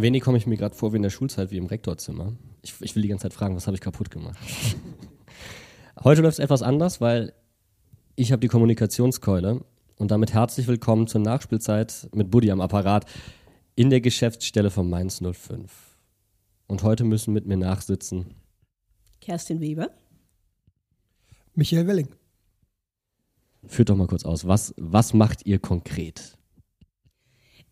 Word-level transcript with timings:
Ein 0.00 0.04
wenig 0.04 0.22
komme 0.22 0.38
ich 0.38 0.46
mir 0.46 0.56
gerade 0.56 0.74
vor 0.74 0.94
wie 0.94 0.96
in 0.96 1.02
der 1.02 1.10
Schulzeit, 1.10 1.50
wie 1.50 1.58
im 1.58 1.66
Rektorzimmer. 1.66 2.32
Ich, 2.62 2.72
ich 2.80 2.96
will 2.96 3.02
die 3.02 3.08
ganze 3.08 3.24
Zeit 3.24 3.34
fragen, 3.34 3.54
was 3.54 3.66
habe 3.66 3.74
ich 3.74 3.82
kaputt 3.82 4.10
gemacht? 4.10 4.38
Heute 6.02 6.22
läuft 6.22 6.38
es 6.38 6.42
etwas 6.42 6.62
anders, 6.62 7.02
weil 7.02 7.34
ich 8.16 8.32
habe 8.32 8.40
die 8.40 8.48
Kommunikationskeule 8.48 9.62
und 9.98 10.10
damit 10.10 10.32
herzlich 10.32 10.68
willkommen 10.68 11.06
zur 11.06 11.20
Nachspielzeit 11.20 12.08
mit 12.14 12.30
Buddy 12.30 12.50
am 12.50 12.62
Apparat 12.62 13.04
in 13.74 13.90
der 13.90 14.00
Geschäftsstelle 14.00 14.70
von 14.70 14.88
Mainz 14.88 15.20
05. 15.20 15.98
Und 16.66 16.82
heute 16.82 17.04
müssen 17.04 17.34
mit 17.34 17.44
mir 17.44 17.58
nachsitzen 17.58 18.32
Kerstin 19.20 19.60
Weber. 19.60 19.90
Michael 21.54 21.86
Welling. 21.86 22.08
Führt 23.66 23.90
doch 23.90 23.96
mal 23.96 24.06
kurz 24.06 24.24
aus, 24.24 24.46
was, 24.46 24.72
was 24.78 25.12
macht 25.12 25.44
ihr 25.44 25.58
konkret? 25.58 26.38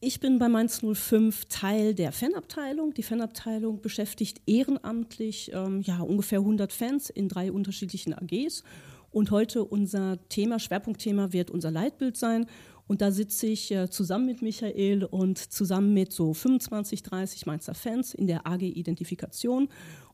Ich 0.00 0.20
bin 0.20 0.38
bei 0.38 0.48
Mainz 0.48 0.80
05 0.80 1.46
Teil 1.46 1.92
der 1.92 2.12
Fanabteilung. 2.12 2.94
Die 2.94 3.02
Fanabteilung 3.02 3.80
beschäftigt 3.80 4.40
ehrenamtlich 4.46 5.50
ähm, 5.52 5.80
ja, 5.80 5.98
ungefähr 6.02 6.38
100 6.38 6.72
Fans 6.72 7.10
in 7.10 7.28
drei 7.28 7.50
unterschiedlichen 7.50 8.14
AGs. 8.14 8.62
Und 9.10 9.32
heute 9.32 9.64
unser 9.64 10.20
Thema, 10.28 10.60
Schwerpunktthema 10.60 11.32
wird 11.32 11.50
unser 11.50 11.72
Leitbild 11.72 12.16
sein. 12.16 12.46
Und 12.86 13.00
da 13.00 13.10
sitze 13.10 13.48
ich 13.48 13.72
äh, 13.72 13.90
zusammen 13.90 14.26
mit 14.26 14.40
Michael 14.40 15.02
und 15.02 15.38
zusammen 15.38 15.92
mit 15.94 16.12
so 16.12 16.32
25, 16.32 17.02
30 17.02 17.46
Mainzer 17.46 17.74
Fans 17.74 18.14
in 18.14 18.28
der 18.28 18.46
AG 18.46 18.62
Identifikation. 18.62 19.68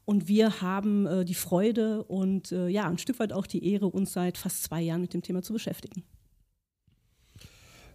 Und 0.06 0.28
wir 0.28 0.62
haben 0.62 1.04
äh, 1.04 1.24
die 1.26 1.34
Freude 1.34 2.04
und 2.04 2.52
äh, 2.52 2.68
ja, 2.68 2.88
ein 2.88 2.96
Stück 2.96 3.18
weit 3.18 3.34
auch 3.34 3.46
die 3.46 3.70
Ehre, 3.70 3.86
uns 3.86 4.14
seit 4.14 4.38
fast 4.38 4.62
zwei 4.62 4.80
Jahren 4.80 5.02
mit 5.02 5.12
dem 5.12 5.20
Thema 5.20 5.42
zu 5.42 5.52
beschäftigen. 5.52 6.04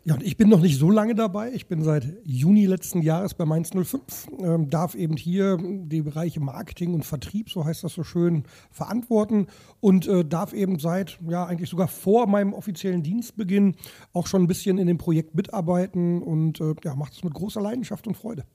Ja, 0.09 0.15
und 0.15 0.23
ich 0.23 0.37
bin 0.37 0.49
noch 0.49 0.61
nicht 0.61 0.79
so 0.79 0.89
lange 0.89 1.13
dabei. 1.13 1.51
Ich 1.53 1.67
bin 1.67 1.83
seit 1.83 2.07
Juni 2.23 2.65
letzten 2.65 3.03
Jahres 3.03 3.35
bei 3.35 3.45
Mainz 3.45 3.69
05, 3.69 4.27
ähm, 4.39 4.67
darf 4.67 4.95
eben 4.95 5.15
hier 5.15 5.59
die 5.61 6.01
Bereiche 6.01 6.39
Marketing 6.39 6.95
und 6.95 7.05
Vertrieb, 7.05 7.51
so 7.51 7.63
heißt 7.63 7.83
das 7.83 7.93
so 7.93 8.03
schön, 8.03 8.45
verantworten 8.71 9.45
und 9.81 10.07
äh, 10.07 10.25
darf 10.25 10.53
eben 10.53 10.79
seit, 10.79 11.19
ja, 11.29 11.45
eigentlich 11.45 11.69
sogar 11.69 11.87
vor 11.87 12.25
meinem 12.25 12.53
offiziellen 12.53 13.03
Dienstbeginn 13.03 13.75
auch 14.11 14.25
schon 14.25 14.41
ein 14.41 14.47
bisschen 14.47 14.79
in 14.79 14.87
dem 14.87 14.97
Projekt 14.97 15.35
mitarbeiten 15.35 16.23
und 16.23 16.59
äh, 16.59 16.73
ja, 16.83 16.95
macht 16.95 17.13
es 17.13 17.23
mit 17.23 17.35
großer 17.35 17.61
Leidenschaft 17.61 18.07
und 18.07 18.17
Freude. 18.17 18.45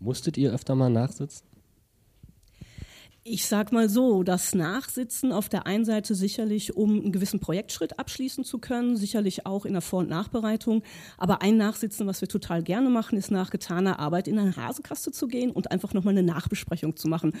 Musstet 0.00 0.38
ihr 0.38 0.54
öfter 0.54 0.74
mal 0.74 0.88
nachsitzen? 0.88 1.51
Ich 3.24 3.46
sag 3.46 3.70
mal 3.70 3.88
so, 3.88 4.24
das 4.24 4.52
Nachsitzen 4.52 5.30
auf 5.30 5.48
der 5.48 5.64
einen 5.64 5.84
Seite 5.84 6.16
sicherlich, 6.16 6.76
um 6.76 6.90
einen 6.90 7.12
gewissen 7.12 7.38
Projektschritt 7.38 8.00
abschließen 8.00 8.42
zu 8.42 8.58
können, 8.58 8.96
sicherlich 8.96 9.46
auch 9.46 9.64
in 9.64 9.74
der 9.74 9.80
Vor- 9.80 10.00
und 10.00 10.08
Nachbereitung. 10.08 10.82
Aber 11.18 11.40
ein 11.40 11.56
Nachsitzen, 11.56 12.08
was 12.08 12.20
wir 12.20 12.26
total 12.26 12.64
gerne 12.64 12.90
machen, 12.90 13.16
ist 13.16 13.30
nach 13.30 13.50
getaner 13.50 14.00
Arbeit 14.00 14.26
in 14.26 14.40
eine 14.40 14.56
Hasekaste 14.56 15.12
zu 15.12 15.28
gehen 15.28 15.52
und 15.52 15.70
einfach 15.70 15.94
nochmal 15.94 16.18
eine 16.18 16.24
Nachbesprechung 16.24 16.96
zu 16.96 17.06
machen. 17.06 17.32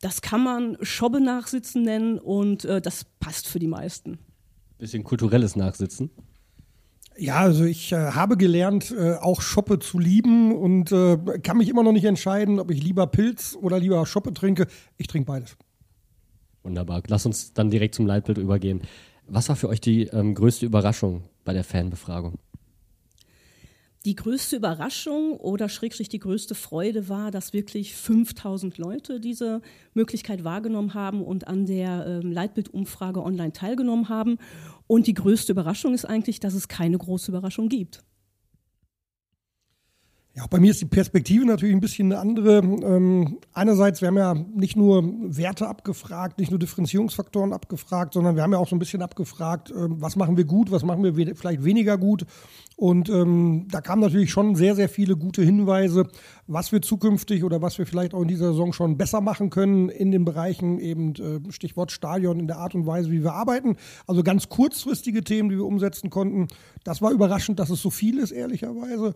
Das 0.00 0.20
kann 0.20 0.42
man 0.42 0.76
Schobbe-Nachsitzen 0.80 1.82
nennen 1.82 2.18
und 2.18 2.64
äh, 2.64 2.80
das 2.80 3.04
passt 3.20 3.46
für 3.46 3.60
die 3.60 3.68
meisten. 3.68 4.18
Bisschen 4.78 5.04
kulturelles 5.04 5.54
Nachsitzen. 5.54 6.10
Ja, 7.20 7.40
also 7.40 7.64
ich 7.64 7.92
äh, 7.92 8.12
habe 8.12 8.38
gelernt, 8.38 8.94
äh, 8.96 9.12
auch 9.12 9.42
Schoppe 9.42 9.78
zu 9.78 9.98
lieben 9.98 10.56
und 10.56 10.90
äh, 10.90 11.18
kann 11.42 11.58
mich 11.58 11.68
immer 11.68 11.82
noch 11.82 11.92
nicht 11.92 12.06
entscheiden, 12.06 12.58
ob 12.58 12.70
ich 12.70 12.82
lieber 12.82 13.06
Pilz 13.06 13.58
oder 13.60 13.78
lieber 13.78 14.06
Schoppe 14.06 14.32
trinke. 14.32 14.66
Ich 14.96 15.06
trinke 15.06 15.26
beides. 15.26 15.54
Wunderbar. 16.62 17.02
Lass 17.08 17.26
uns 17.26 17.52
dann 17.52 17.68
direkt 17.68 17.94
zum 17.94 18.06
Leitbild 18.06 18.38
übergehen. 18.38 18.80
Was 19.26 19.50
war 19.50 19.56
für 19.56 19.68
euch 19.68 19.82
die 19.82 20.04
ähm, 20.04 20.34
größte 20.34 20.64
Überraschung 20.64 21.24
bei 21.44 21.52
der 21.52 21.62
Fanbefragung? 21.62 22.38
Die 24.06 24.16
größte 24.16 24.56
Überraschung 24.56 25.32
oder 25.32 25.68
schrägstrich 25.68 26.08
die 26.08 26.20
größte 26.20 26.54
Freude 26.54 27.10
war, 27.10 27.30
dass 27.30 27.52
wirklich 27.52 27.94
5000 27.94 28.78
Leute 28.78 29.20
diese 29.20 29.60
Möglichkeit 29.92 30.42
wahrgenommen 30.42 30.94
haben 30.94 31.22
und 31.22 31.46
an 31.46 31.66
der 31.66 32.06
ähm, 32.06 32.32
Leitbildumfrage 32.32 33.22
online 33.22 33.52
teilgenommen 33.52 34.08
haben. 34.08 34.38
Und 34.90 35.06
die 35.06 35.14
größte 35.14 35.52
Überraschung 35.52 35.94
ist 35.94 36.04
eigentlich, 36.04 36.40
dass 36.40 36.52
es 36.52 36.66
keine 36.66 36.98
große 36.98 37.30
Überraschung 37.30 37.68
gibt. 37.68 38.02
Ja, 40.40 40.46
bei 40.48 40.58
mir 40.58 40.70
ist 40.70 40.80
die 40.80 40.86
Perspektive 40.86 41.44
natürlich 41.44 41.74
ein 41.74 41.82
bisschen 41.82 42.10
eine 42.10 42.18
andere. 42.18 42.60
Ähm, 42.60 43.40
einerseits, 43.52 44.00
wir 44.00 44.08
haben 44.08 44.16
ja 44.16 44.32
nicht 44.32 44.74
nur 44.74 45.04
Werte 45.20 45.68
abgefragt, 45.68 46.38
nicht 46.38 46.50
nur 46.50 46.58
Differenzierungsfaktoren 46.58 47.52
abgefragt, 47.52 48.14
sondern 48.14 48.36
wir 48.36 48.42
haben 48.42 48.52
ja 48.52 48.58
auch 48.58 48.66
so 48.66 48.74
ein 48.74 48.78
bisschen 48.78 49.02
abgefragt, 49.02 49.70
äh, 49.70 49.74
was 49.74 50.16
machen 50.16 50.38
wir 50.38 50.46
gut, 50.46 50.70
was 50.70 50.82
machen 50.82 51.04
wir 51.04 51.14
we 51.14 51.34
vielleicht 51.34 51.62
weniger 51.62 51.98
gut. 51.98 52.24
Und 52.76 53.10
ähm, 53.10 53.66
da 53.70 53.82
kamen 53.82 54.00
natürlich 54.00 54.30
schon 54.30 54.54
sehr, 54.54 54.74
sehr 54.74 54.88
viele 54.88 55.14
gute 55.14 55.42
Hinweise, 55.42 56.06
was 56.46 56.72
wir 56.72 56.80
zukünftig 56.80 57.44
oder 57.44 57.60
was 57.60 57.76
wir 57.76 57.84
vielleicht 57.84 58.14
auch 58.14 58.22
in 58.22 58.28
dieser 58.28 58.52
Saison 58.52 58.72
schon 58.72 58.96
besser 58.96 59.20
machen 59.20 59.50
können 59.50 59.90
in 59.90 60.10
den 60.10 60.24
Bereichen 60.24 60.78
eben 60.78 61.12
äh, 61.16 61.52
Stichwort 61.52 61.92
Stadion, 61.92 62.40
in 62.40 62.46
der 62.46 62.56
Art 62.56 62.74
und 62.74 62.86
Weise, 62.86 63.10
wie 63.10 63.22
wir 63.22 63.34
arbeiten. 63.34 63.76
Also 64.06 64.22
ganz 64.22 64.48
kurzfristige 64.48 65.22
Themen, 65.22 65.50
die 65.50 65.56
wir 65.56 65.66
umsetzen 65.66 66.08
konnten. 66.08 66.48
Das 66.82 67.02
war 67.02 67.10
überraschend, 67.10 67.58
dass 67.58 67.68
es 67.68 67.82
so 67.82 67.90
viel 67.90 68.18
ist, 68.18 68.30
ehrlicherweise. 68.30 69.14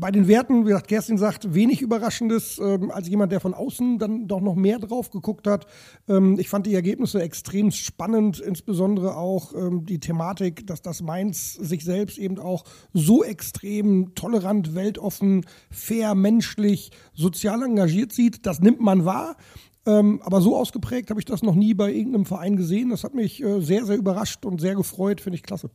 Bei 0.00 0.12
den 0.12 0.28
Werten, 0.28 0.60
wie 0.60 0.68
gesagt, 0.68 0.86
Kerstin 0.86 1.18
sagt, 1.18 1.54
wenig 1.54 1.82
Überraschendes, 1.82 2.60
ähm, 2.60 2.92
als 2.92 3.08
jemand, 3.08 3.32
der 3.32 3.40
von 3.40 3.52
außen 3.52 3.98
dann 3.98 4.28
doch 4.28 4.40
noch 4.40 4.54
mehr 4.54 4.78
drauf 4.78 5.10
geguckt 5.10 5.48
hat. 5.48 5.66
Ähm, 6.08 6.38
ich 6.38 6.48
fand 6.48 6.66
die 6.66 6.74
Ergebnisse 6.76 7.20
extrem 7.20 7.72
spannend, 7.72 8.38
insbesondere 8.38 9.16
auch 9.16 9.52
ähm, 9.56 9.86
die 9.86 9.98
Thematik, 9.98 10.68
dass 10.68 10.82
das 10.82 11.02
Mainz 11.02 11.54
sich 11.54 11.84
selbst 11.84 12.16
eben 12.16 12.38
auch 12.38 12.62
so 12.92 13.24
extrem 13.24 14.14
tolerant, 14.14 14.76
weltoffen, 14.76 15.44
fair, 15.68 16.14
menschlich, 16.14 16.92
sozial 17.12 17.64
engagiert 17.64 18.12
sieht. 18.12 18.46
Das 18.46 18.60
nimmt 18.60 18.80
man 18.80 19.04
wahr. 19.04 19.36
Ähm, 19.84 20.22
aber 20.22 20.40
so 20.40 20.56
ausgeprägt 20.56 21.10
habe 21.10 21.18
ich 21.18 21.26
das 21.26 21.42
noch 21.42 21.56
nie 21.56 21.74
bei 21.74 21.92
irgendeinem 21.92 22.24
Verein 22.24 22.54
gesehen. 22.54 22.90
Das 22.90 23.02
hat 23.02 23.14
mich 23.14 23.42
äh, 23.42 23.60
sehr, 23.60 23.84
sehr 23.84 23.96
überrascht 23.96 24.44
und 24.44 24.60
sehr 24.60 24.76
gefreut, 24.76 25.20
finde 25.20 25.34
ich 25.34 25.42
klasse. 25.42 25.70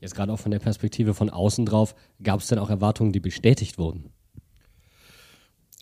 Jetzt 0.00 0.14
gerade 0.14 0.32
auch 0.32 0.38
von 0.38 0.52
der 0.52 0.60
Perspektive 0.60 1.14
von 1.14 1.30
außen 1.30 1.66
drauf, 1.66 1.94
gab 2.22 2.40
es 2.40 2.48
denn 2.48 2.58
auch 2.58 2.70
Erwartungen, 2.70 3.12
die 3.12 3.20
bestätigt 3.20 3.78
wurden? 3.78 4.12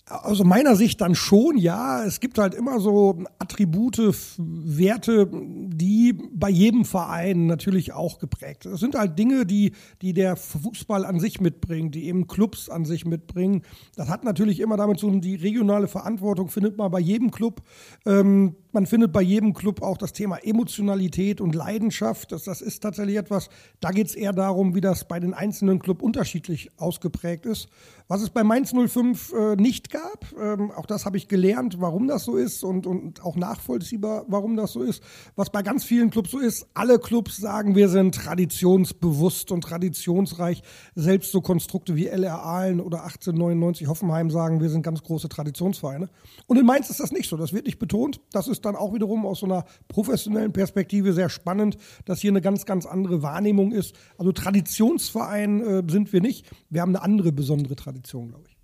Aus 0.09 0.45
meiner 0.45 0.77
Sicht 0.77 1.01
dann 1.01 1.17
schon, 1.17 1.59
ja. 1.59 2.05
Es 2.05 2.21
gibt 2.21 2.39
halt 2.39 2.55
immer 2.55 2.79
so 2.79 3.25
Attribute, 3.41 4.15
Werte, 4.39 5.29
die 5.33 6.17
bei 6.33 6.49
jedem 6.49 6.85
Verein 6.85 7.47
natürlich 7.47 7.93
auch 7.93 8.21
geprägt 8.21 8.63
sind. 8.63 8.73
Das 8.73 8.81
sind 8.81 8.95
halt 8.95 9.19
Dinge, 9.19 9.47
die, 9.47 9.73
die 10.03 10.13
der 10.13 10.37
Fußball 10.37 11.05
an 11.05 11.19
sich 11.19 11.41
mitbringt, 11.41 11.97
die 11.97 12.07
eben 12.07 12.29
Clubs 12.29 12.69
an 12.69 12.85
sich 12.85 13.05
mitbringen. 13.05 13.63
Das 13.97 14.09
hat 14.09 14.23
natürlich 14.23 14.61
immer 14.61 14.77
damit 14.77 15.01
zu 15.01 15.09
tun, 15.09 15.21
die 15.21 15.35
regionale 15.35 15.89
Verantwortung 15.89 16.51
findet 16.51 16.79
man 16.79 16.89
bei 16.93 17.01
jedem 17.01 17.33
Club. 17.33 17.63
Ähm, 18.07 18.55
man 18.71 18.87
findet 18.87 19.13
bei 19.13 19.23
jedem 19.23 19.55
Club 19.55 19.83
auch 19.83 19.97
das 19.97 20.13
Thema 20.13 20.37
Emotionalität 20.37 21.41
und 21.41 21.55
Leidenschaft. 21.55 22.31
Das, 22.31 22.45
das 22.45 22.61
ist 22.61 22.83
tatsächlich 22.83 23.17
etwas, 23.17 23.49
da 23.81 23.91
geht 23.91 24.07
es 24.07 24.15
eher 24.15 24.33
darum, 24.33 24.77
wie 24.77 24.81
das 24.81 25.09
bei 25.09 25.19
den 25.19 25.35
einzelnen 25.35 25.81
Club 25.81 26.01
unterschiedlich 26.01 26.71
ausgeprägt 26.77 27.45
ist. 27.47 27.69
Was 28.09 28.23
es 28.23 28.31
bei 28.31 28.45
Mainz 28.45 28.73
05 28.73 29.33
äh, 29.33 29.57
nicht 29.57 29.91
gab, 29.91 30.33
ähm, 30.41 30.71
auch 30.71 30.87
das 30.87 31.07
habe 31.07 31.17
ich 31.17 31.27
gelernt, 31.27 31.81
warum 31.81 32.07
das 32.07 32.23
so 32.23 32.37
ist 32.37 32.63
und, 32.63 32.87
und 32.87 33.25
auch 33.25 33.35
nachvollziehbar, 33.35 34.25
warum 34.29 34.57
das 34.57 34.75
so 34.75 34.83
ist. 34.83 35.03
Was 35.35 35.51
bei 35.51 35.63
ganz 35.63 35.83
vielen 35.83 36.11
Clubs 36.11 36.31
so 36.31 36.39
ist, 36.39 36.69
alle 36.73 37.01
Clubs 37.01 37.37
sagen, 37.37 37.75
wir 37.75 37.89
sind 37.89 38.15
traditionsbewusst 38.15 39.51
und 39.51 39.63
traditionsreich. 39.63 40.63
Selbst 40.95 41.33
so 41.33 41.41
Konstrukte 41.41 41.97
wie 41.97 42.07
LR 42.07 42.45
Aalen 42.45 42.81
oder 42.81 43.03
1899 43.03 43.89
Hoffenheim 43.89 44.31
sagen, 44.31 44.61
wir 44.61 44.71
sind 44.71 44.83
ganz 44.83 45.03
große 45.03 45.29
Traditionsvereine. 45.29 46.09
Und 46.47 46.59
in 46.59 46.65
Mainz 46.65 46.91
ist 46.91 47.01
das 47.01 47.11
nicht 47.11 47.29
so. 47.29 47.37
Das 47.37 47.53
wird 47.53 47.67
nicht 47.67 47.81
betont. 47.81 48.21
Das 48.31 48.47
ist 48.47 48.65
dann 48.65 48.77
auch 48.77 48.95
wiederum 48.95 49.27
aus 49.27 49.41
so 49.41 49.47
einer 49.47 49.65
professionellen 49.89 50.53
Perspektive 50.53 51.13
sehr 51.13 51.29
spannend, 51.29 51.77
dass 52.05 52.21
hier 52.21 52.31
eine 52.31 52.41
ganz, 52.41 52.67
ganz 52.67 52.87
andere 52.87 53.23
Wahrnehmung 53.23 53.73
ist. 53.73 53.97
Also 54.17 54.31
Traditionsverein 54.31 55.61
äh, 55.61 55.83
sind 55.91 56.13
wir 56.13 56.21
nicht. 56.21 56.47
Wir 56.71 56.83
haben 56.83 56.95
eine 56.95 57.03
andere 57.03 57.33
besondere 57.33 57.75
Tradition, 57.75 57.96
glaube 58.03 58.45
ich. 58.49 58.57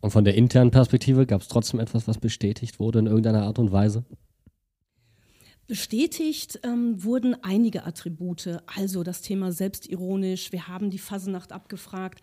Und 0.00 0.10
von 0.10 0.24
der 0.24 0.34
internen 0.34 0.70
Perspektive 0.70 1.26
gab 1.26 1.42
es 1.42 1.48
trotzdem 1.48 1.80
etwas, 1.80 2.08
was 2.08 2.18
bestätigt 2.18 2.80
wurde 2.80 2.98
in 2.98 3.06
irgendeiner 3.06 3.44
Art 3.44 3.58
und 3.58 3.70
Weise? 3.70 4.04
Bestätigt 5.68 6.60
ähm, 6.64 7.02
wurden 7.04 7.36
einige 7.42 7.86
Attribute, 7.86 8.58
also 8.66 9.04
das 9.04 9.22
Thema 9.22 9.52
selbstironisch, 9.52 10.50
wir 10.50 10.66
haben 10.66 10.90
die 10.90 10.98
Fasenacht 10.98 11.52
abgefragt, 11.52 12.20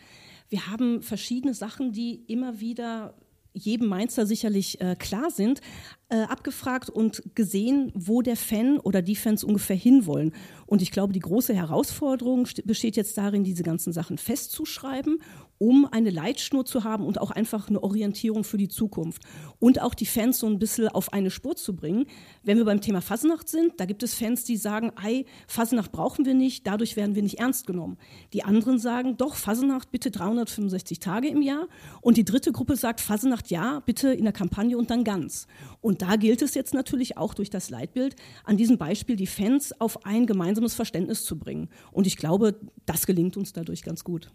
wir 0.50 0.68
haben 0.68 1.02
verschiedene 1.02 1.54
Sachen, 1.54 1.94
die 1.94 2.16
immer 2.28 2.60
wieder 2.60 3.16
jedem 3.54 3.88
Mainzer 3.88 4.26
sicherlich 4.26 4.80
äh, 4.82 4.96
klar 4.96 5.32
sind, 5.32 5.62
äh, 6.10 6.22
abgefragt 6.22 6.90
und 6.90 7.24
gesehen, 7.36 7.92
wo 7.96 8.22
der 8.22 8.36
Fan 8.36 8.78
oder 8.80 9.02
die 9.02 9.16
Fans 9.16 9.44
ungefähr 9.44 9.76
hinwollen. 9.76 10.34
Und 10.66 10.82
ich 10.82 10.92
glaube, 10.92 11.14
die 11.14 11.20
große 11.20 11.54
Herausforderung 11.54 12.48
besteht 12.66 12.96
jetzt 12.96 13.18
darin, 13.18 13.44
diese 13.44 13.64
ganzen 13.64 13.94
Sachen 13.94 14.18
festzuschreiben 14.18 15.20
um 15.60 15.86
eine 15.92 16.10
Leitschnur 16.10 16.66
zu 16.66 16.84
haben 16.84 17.06
und 17.06 17.22
auch 17.22 17.32
einfach 17.32 17.70
eine 17.70 17.84
Orientierung 17.84 18.44
für 18.44 18.58
die 18.58 18.70
Zukunft. 18.70 19.22
Und 19.60 19.82
auch 19.82 19.94
die 19.94 20.06
Fans 20.06 20.40
so 20.40 20.48
ein 20.48 20.58
bisschen 20.58 20.88
auf 20.88 21.14
eine 21.14 21.30
Spur 21.30 21.56
zu 21.56 21.76
bringen. 21.76 22.06
Wenn 22.44 22.58
wir 22.58 22.66
beim 22.66 22.82
Thema 22.82 23.02
Fasnacht 23.02 23.48
sind, 23.50 23.74
da 23.78 23.86
gibt 23.86 24.02
es 24.02 24.16
Fans, 24.16 24.46
die 24.46 24.58
sagen, 24.58 24.92
ei, 24.96 25.26
Fasnacht 25.48 25.92
brauchen 25.92 26.26
wir 26.26 26.34
nicht, 26.34 26.66
dadurch 26.66 26.96
werden 26.96 27.14
wir 27.14 27.22
nicht 27.22 27.40
ernst 27.40 27.68
genommen. 27.68 27.98
Die 28.34 28.44
anderen 28.44 28.80
sagen, 28.80 29.18
doch, 29.18 29.36
Fasnacht 29.36 29.92
bitte 29.92 30.12
365 30.12 31.00
Tage 31.00 31.28
im 31.28 31.42
Jahr. 31.42 31.68
Und 32.02 32.16
die 32.16 32.26
dritte 32.26 32.54
Gruppe 32.54 32.78
sagt, 32.78 33.02
Fasnacht 33.02 33.52
ja, 33.52 33.82
bitte 33.82 34.14
in 34.14 34.24
der 34.24 34.34
Kampagne 34.34 34.78
und 34.78 34.90
dann 34.90 35.04
ganz. 35.04 35.46
Und 35.82 36.02
da 36.02 36.16
gilt 36.16 36.42
es 36.42 36.56
jetzt 36.56 36.74
natürlich 36.74 37.18
auch 37.18 37.34
durch 37.34 37.50
das 37.50 37.70
Leitbild, 37.70 38.16
an 38.46 38.56
diesem 38.56 38.78
Beispiel 38.78 39.18
die 39.18 39.28
Fans 39.28 39.80
auf 39.82 40.06
ein 40.06 40.26
gemeinsames 40.26 40.74
Verständnis 40.74 41.26
zu 41.26 41.38
bringen. 41.38 41.70
Und 41.92 42.08
ich 42.08 42.16
glaube, 42.16 42.60
das 42.86 43.06
gelingt 43.06 43.36
uns 43.36 43.52
dadurch 43.52 43.84
ganz 43.84 44.06
gut. 44.06 44.32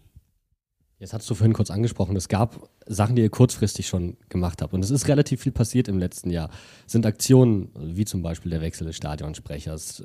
Jetzt 0.97 1.13
hast 1.13 1.29
du 1.29 1.35
vorhin 1.35 1.53
kurz 1.53 1.71
angesprochen, 1.71 2.15
es 2.15 2.29
gab 2.29 2.69
Sachen, 2.85 3.15
die 3.15 3.21
ihr 3.21 3.29
kurzfristig 3.29 3.87
schon 3.87 4.15
gemacht 4.29 4.61
habt. 4.61 4.73
Und 4.73 4.83
es 4.83 4.91
ist 4.91 5.07
relativ 5.09 5.41
viel 5.41 5.51
passiert 5.51 5.89
im 5.89 5.97
letzten 5.97 6.29
Jahr. 6.29 6.49
Es 6.85 6.93
sind 6.93 7.05
Aktionen, 7.05 7.69
wie 7.77 8.05
zum 8.05 8.21
Beispiel 8.21 8.49
der 8.49 8.61
Wechsel 8.61 8.87
des 8.87 8.95
Stadionsprechers, 8.95 10.03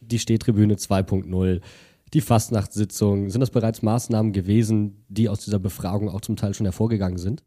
die 0.00 0.18
Stehtribüne 0.18 0.76
2.0, 0.76 1.60
die 2.14 2.20
Fastnachtssitzung. 2.22 3.28
Sind 3.28 3.42
das 3.42 3.50
bereits 3.50 3.82
Maßnahmen 3.82 4.32
gewesen, 4.32 5.04
die 5.08 5.28
aus 5.28 5.44
dieser 5.44 5.58
Befragung 5.58 6.08
auch 6.08 6.22
zum 6.22 6.36
Teil 6.36 6.54
schon 6.54 6.66
hervorgegangen 6.66 7.18
sind? 7.18 7.42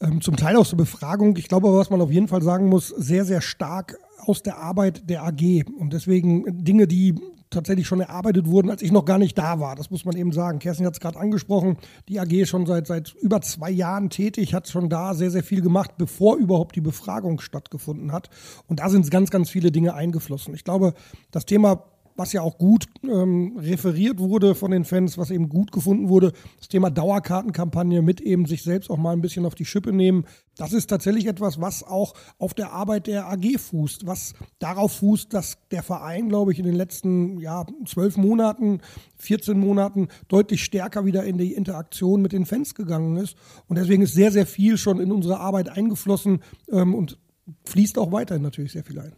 Ähm, 0.00 0.20
zum 0.20 0.36
Teil 0.36 0.56
aus 0.56 0.70
der 0.70 0.76
Befragung. 0.76 1.36
Ich 1.36 1.48
glaube 1.48 1.68
aber, 1.68 1.78
was 1.78 1.88
man 1.88 2.02
auf 2.02 2.10
jeden 2.10 2.28
Fall 2.28 2.42
sagen 2.42 2.68
muss, 2.68 2.88
sehr, 2.88 3.24
sehr 3.24 3.40
stark 3.40 3.96
aus 4.18 4.42
der 4.42 4.58
Arbeit 4.58 5.08
der 5.08 5.24
AG. 5.24 5.64
Und 5.78 5.94
deswegen 5.94 6.64
Dinge, 6.64 6.86
die 6.86 7.14
tatsächlich 7.52 7.86
schon 7.86 8.00
erarbeitet 8.00 8.46
wurden, 8.46 8.70
als 8.70 8.82
ich 8.82 8.92
noch 8.92 9.04
gar 9.04 9.18
nicht 9.18 9.36
da 9.38 9.60
war. 9.60 9.76
Das 9.76 9.90
muss 9.90 10.04
man 10.04 10.16
eben 10.16 10.32
sagen. 10.32 10.58
Kerstin 10.58 10.86
hat 10.86 10.94
es 10.94 11.00
gerade 11.00 11.18
angesprochen. 11.18 11.76
Die 12.08 12.18
AG 12.18 12.32
ist 12.32 12.48
schon 12.48 12.66
seit, 12.66 12.86
seit 12.86 13.14
über 13.20 13.40
zwei 13.40 13.70
Jahren 13.70 14.10
tätig, 14.10 14.54
hat 14.54 14.68
schon 14.68 14.88
da 14.88 15.14
sehr, 15.14 15.30
sehr 15.30 15.42
viel 15.42 15.62
gemacht, 15.62 15.92
bevor 15.98 16.36
überhaupt 16.36 16.76
die 16.76 16.80
Befragung 16.80 17.40
stattgefunden 17.40 18.12
hat. 18.12 18.30
Und 18.66 18.80
da 18.80 18.88
sind 18.88 19.10
ganz, 19.10 19.30
ganz 19.30 19.50
viele 19.50 19.70
Dinge 19.70 19.94
eingeflossen. 19.94 20.54
Ich 20.54 20.64
glaube, 20.64 20.94
das 21.30 21.46
Thema 21.46 21.84
was 22.16 22.32
ja 22.32 22.42
auch 22.42 22.58
gut 22.58 22.86
ähm, 23.04 23.56
referiert 23.58 24.18
wurde 24.18 24.54
von 24.54 24.70
den 24.70 24.84
Fans, 24.84 25.18
was 25.18 25.30
eben 25.30 25.48
gut 25.48 25.72
gefunden 25.72 26.08
wurde, 26.08 26.32
das 26.58 26.68
Thema 26.68 26.90
Dauerkartenkampagne 26.90 28.02
mit 28.02 28.20
eben 28.20 28.46
sich 28.46 28.62
selbst 28.62 28.90
auch 28.90 28.96
mal 28.96 29.12
ein 29.12 29.20
bisschen 29.20 29.46
auf 29.46 29.54
die 29.54 29.64
Schippe 29.64 29.92
nehmen. 29.92 30.24
Das 30.56 30.72
ist 30.72 30.88
tatsächlich 30.88 31.26
etwas, 31.26 31.60
was 31.60 31.82
auch 31.82 32.14
auf 32.38 32.54
der 32.54 32.72
Arbeit 32.72 33.06
der 33.06 33.28
AG 33.30 33.58
fußt, 33.58 34.06
was 34.06 34.34
darauf 34.58 34.92
fußt, 34.92 35.32
dass 35.32 35.58
der 35.70 35.82
Verein, 35.82 36.28
glaube 36.28 36.52
ich, 36.52 36.58
in 36.58 36.66
den 36.66 36.74
letzten 36.74 37.38
ja, 37.38 37.64
zwölf 37.86 38.16
Monaten, 38.16 38.80
14 39.16 39.58
Monaten 39.58 40.08
deutlich 40.28 40.62
stärker 40.62 41.06
wieder 41.06 41.24
in 41.24 41.38
die 41.38 41.54
Interaktion 41.54 42.20
mit 42.20 42.32
den 42.32 42.44
Fans 42.44 42.74
gegangen 42.74 43.16
ist. 43.16 43.36
Und 43.68 43.78
deswegen 43.78 44.02
ist 44.02 44.14
sehr, 44.14 44.32
sehr 44.32 44.46
viel 44.46 44.76
schon 44.76 45.00
in 45.00 45.10
unsere 45.10 45.40
Arbeit 45.40 45.70
eingeflossen 45.70 46.40
ähm, 46.70 46.94
und 46.94 47.18
fließt 47.64 47.98
auch 47.98 48.12
weiterhin 48.12 48.42
natürlich 48.42 48.72
sehr 48.72 48.84
viel 48.84 48.98
ein. 48.98 49.12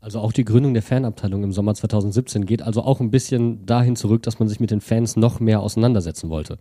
Also 0.00 0.20
auch 0.20 0.32
die 0.32 0.44
Gründung 0.44 0.74
der 0.74 0.82
Fanabteilung 0.82 1.42
im 1.42 1.52
Sommer 1.52 1.74
2017 1.74 2.46
geht 2.46 2.62
also 2.62 2.82
auch 2.82 3.00
ein 3.00 3.10
bisschen 3.10 3.66
dahin 3.66 3.96
zurück, 3.96 4.22
dass 4.22 4.38
man 4.38 4.48
sich 4.48 4.60
mit 4.60 4.70
den 4.70 4.80
Fans 4.80 5.16
noch 5.16 5.40
mehr 5.40 5.60
auseinandersetzen 5.60 6.28
wollte. 6.28 6.58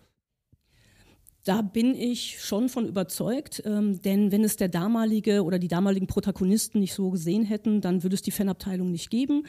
Da 1.45 1.61
bin 1.61 1.93
ich 1.93 2.41
schon 2.41 2.69
von 2.69 2.87
überzeugt, 2.87 3.61
ähm, 3.67 4.01
denn 4.01 4.31
wenn 4.31 4.43
es 4.43 4.57
der 4.57 4.67
damalige 4.67 5.43
oder 5.43 5.59
die 5.59 5.67
damaligen 5.67 6.07
Protagonisten 6.07 6.79
nicht 6.79 6.95
so 6.95 7.11
gesehen 7.11 7.45
hätten, 7.45 7.81
dann 7.81 8.01
würde 8.01 8.15
es 8.15 8.23
die 8.23 8.31
Fanabteilung 8.31 8.91
nicht 8.91 9.11
geben. 9.11 9.43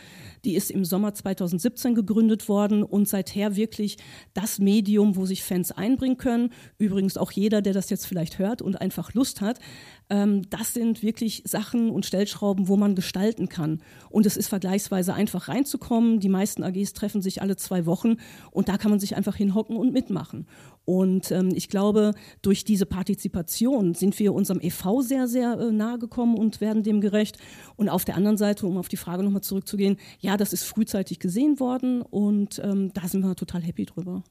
Die 0.45 0.57
ist 0.57 0.71
im 0.71 0.85
Sommer 0.85 1.15
2017 1.15 1.95
gegründet 1.95 2.51
worden 2.51 2.83
und 2.83 3.09
seither 3.09 3.57
wirklich 3.57 3.97
das 4.35 4.59
Medium, 4.59 5.17
wo 5.17 5.25
sich 5.25 5.43
Fans 5.43 5.73
einbringen 5.73 6.19
können. 6.19 6.53
Übrigens 6.77 7.17
auch 7.17 7.33
jeder, 7.33 7.63
der 7.63 7.73
das 7.73 7.89
jetzt 7.89 8.07
vielleicht 8.07 8.39
hört 8.39 8.61
und 8.61 8.79
einfach 8.79 9.15
Lust 9.15 9.41
hat. 9.41 9.59
Ähm, 10.09 10.49
das 10.51 10.73
sind 10.73 11.03
wirklich 11.03 11.43
Sachen 11.45 11.91
und 11.91 12.07
Stellschrauben, 12.07 12.69
wo 12.69 12.77
man 12.77 12.95
gestalten 12.95 13.49
kann. 13.49 13.83
Und 14.09 14.27
es 14.27 14.37
ist 14.37 14.49
vergleichsweise 14.49 15.15
einfach 15.15 15.49
reinzukommen. 15.49 16.21
Die 16.21 16.29
meisten 16.29 16.63
AGs 16.63 16.93
treffen 16.93 17.23
sich 17.23 17.43
alle 17.43 17.57
zwei 17.57 17.87
Wochen 17.87 18.17
und 18.51 18.69
da 18.69 18.79
kann 18.79 18.91
man 18.91 19.01
sich 19.01 19.17
einfach 19.17 19.37
hinhocken 19.37 19.77
und 19.77 19.93
mitmachen. 19.93 20.47
Und 20.85 21.33
ähm, 21.33 21.51
ich 21.55 21.69
glaube, 21.69 22.13
durch 22.43 22.65
diese 22.65 22.87
Partizipation 22.87 23.95
sind 23.95 24.19
wir 24.21 24.33
unserem 24.33 24.61
EV 24.61 25.01
sehr, 25.01 25.27
sehr 25.27 25.59
äh, 25.59 25.73
nahe 25.73 25.99
gekommen 25.99 26.37
und 26.37 26.61
werden 26.61 26.85
dem 26.85 27.01
gerecht. 27.01 27.39
Und 27.75 27.89
auf 27.89 28.05
der 28.05 28.17
anderen 28.17 28.37
Seite, 28.37 28.67
um 28.67 28.79
auf 28.79 28.89
die 28.89 28.97
Frage 28.97 29.25
nochmal 29.25 29.43
zurückzugehen, 29.43 29.97
ja, 30.21 30.37
das 30.37 30.53
ist 30.53 30.63
frühzeitig 30.63 31.19
gesehen 31.19 31.59
worden 31.59 32.03
und 32.03 32.61
ähm, 32.63 32.93
da 32.95 33.09
sind 33.09 33.25
wir 33.25 33.35
total 33.35 33.63
happy 33.63 33.85
drüber. 33.85 34.23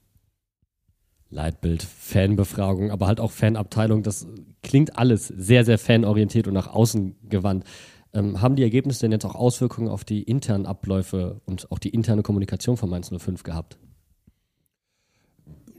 Leitbild, 1.36 1.84
Fanbefragung, 1.84 2.90
aber 2.92 3.08
halt 3.08 3.20
auch 3.20 3.32
Fanabteilung, 3.32 4.02
das 4.02 4.26
klingt 4.64 4.98
alles 4.98 5.28
sehr, 5.28 5.66
sehr 5.66 5.78
fanorientiert 5.78 6.48
und 6.48 6.54
nach 6.54 6.68
außen 6.68 7.16
gewandt. 7.30 7.66
Ähm, 8.14 8.42
haben 8.42 8.56
die 8.56 8.64
Ergebnisse 8.64 9.02
denn 9.02 9.12
jetzt 9.12 9.26
auch 9.26 9.36
Auswirkungen 9.36 9.90
auf 9.90 10.06
die 10.06 10.24
internen 10.24 10.66
Abläufe 10.66 11.42
und 11.46 11.72
auch 11.72 11.80
die 11.80 11.90
interne 11.90 12.24
Kommunikation 12.24 12.78
von 12.78 12.90
Mainz 12.90 13.12
05 13.16 13.44
gehabt? 13.44 13.78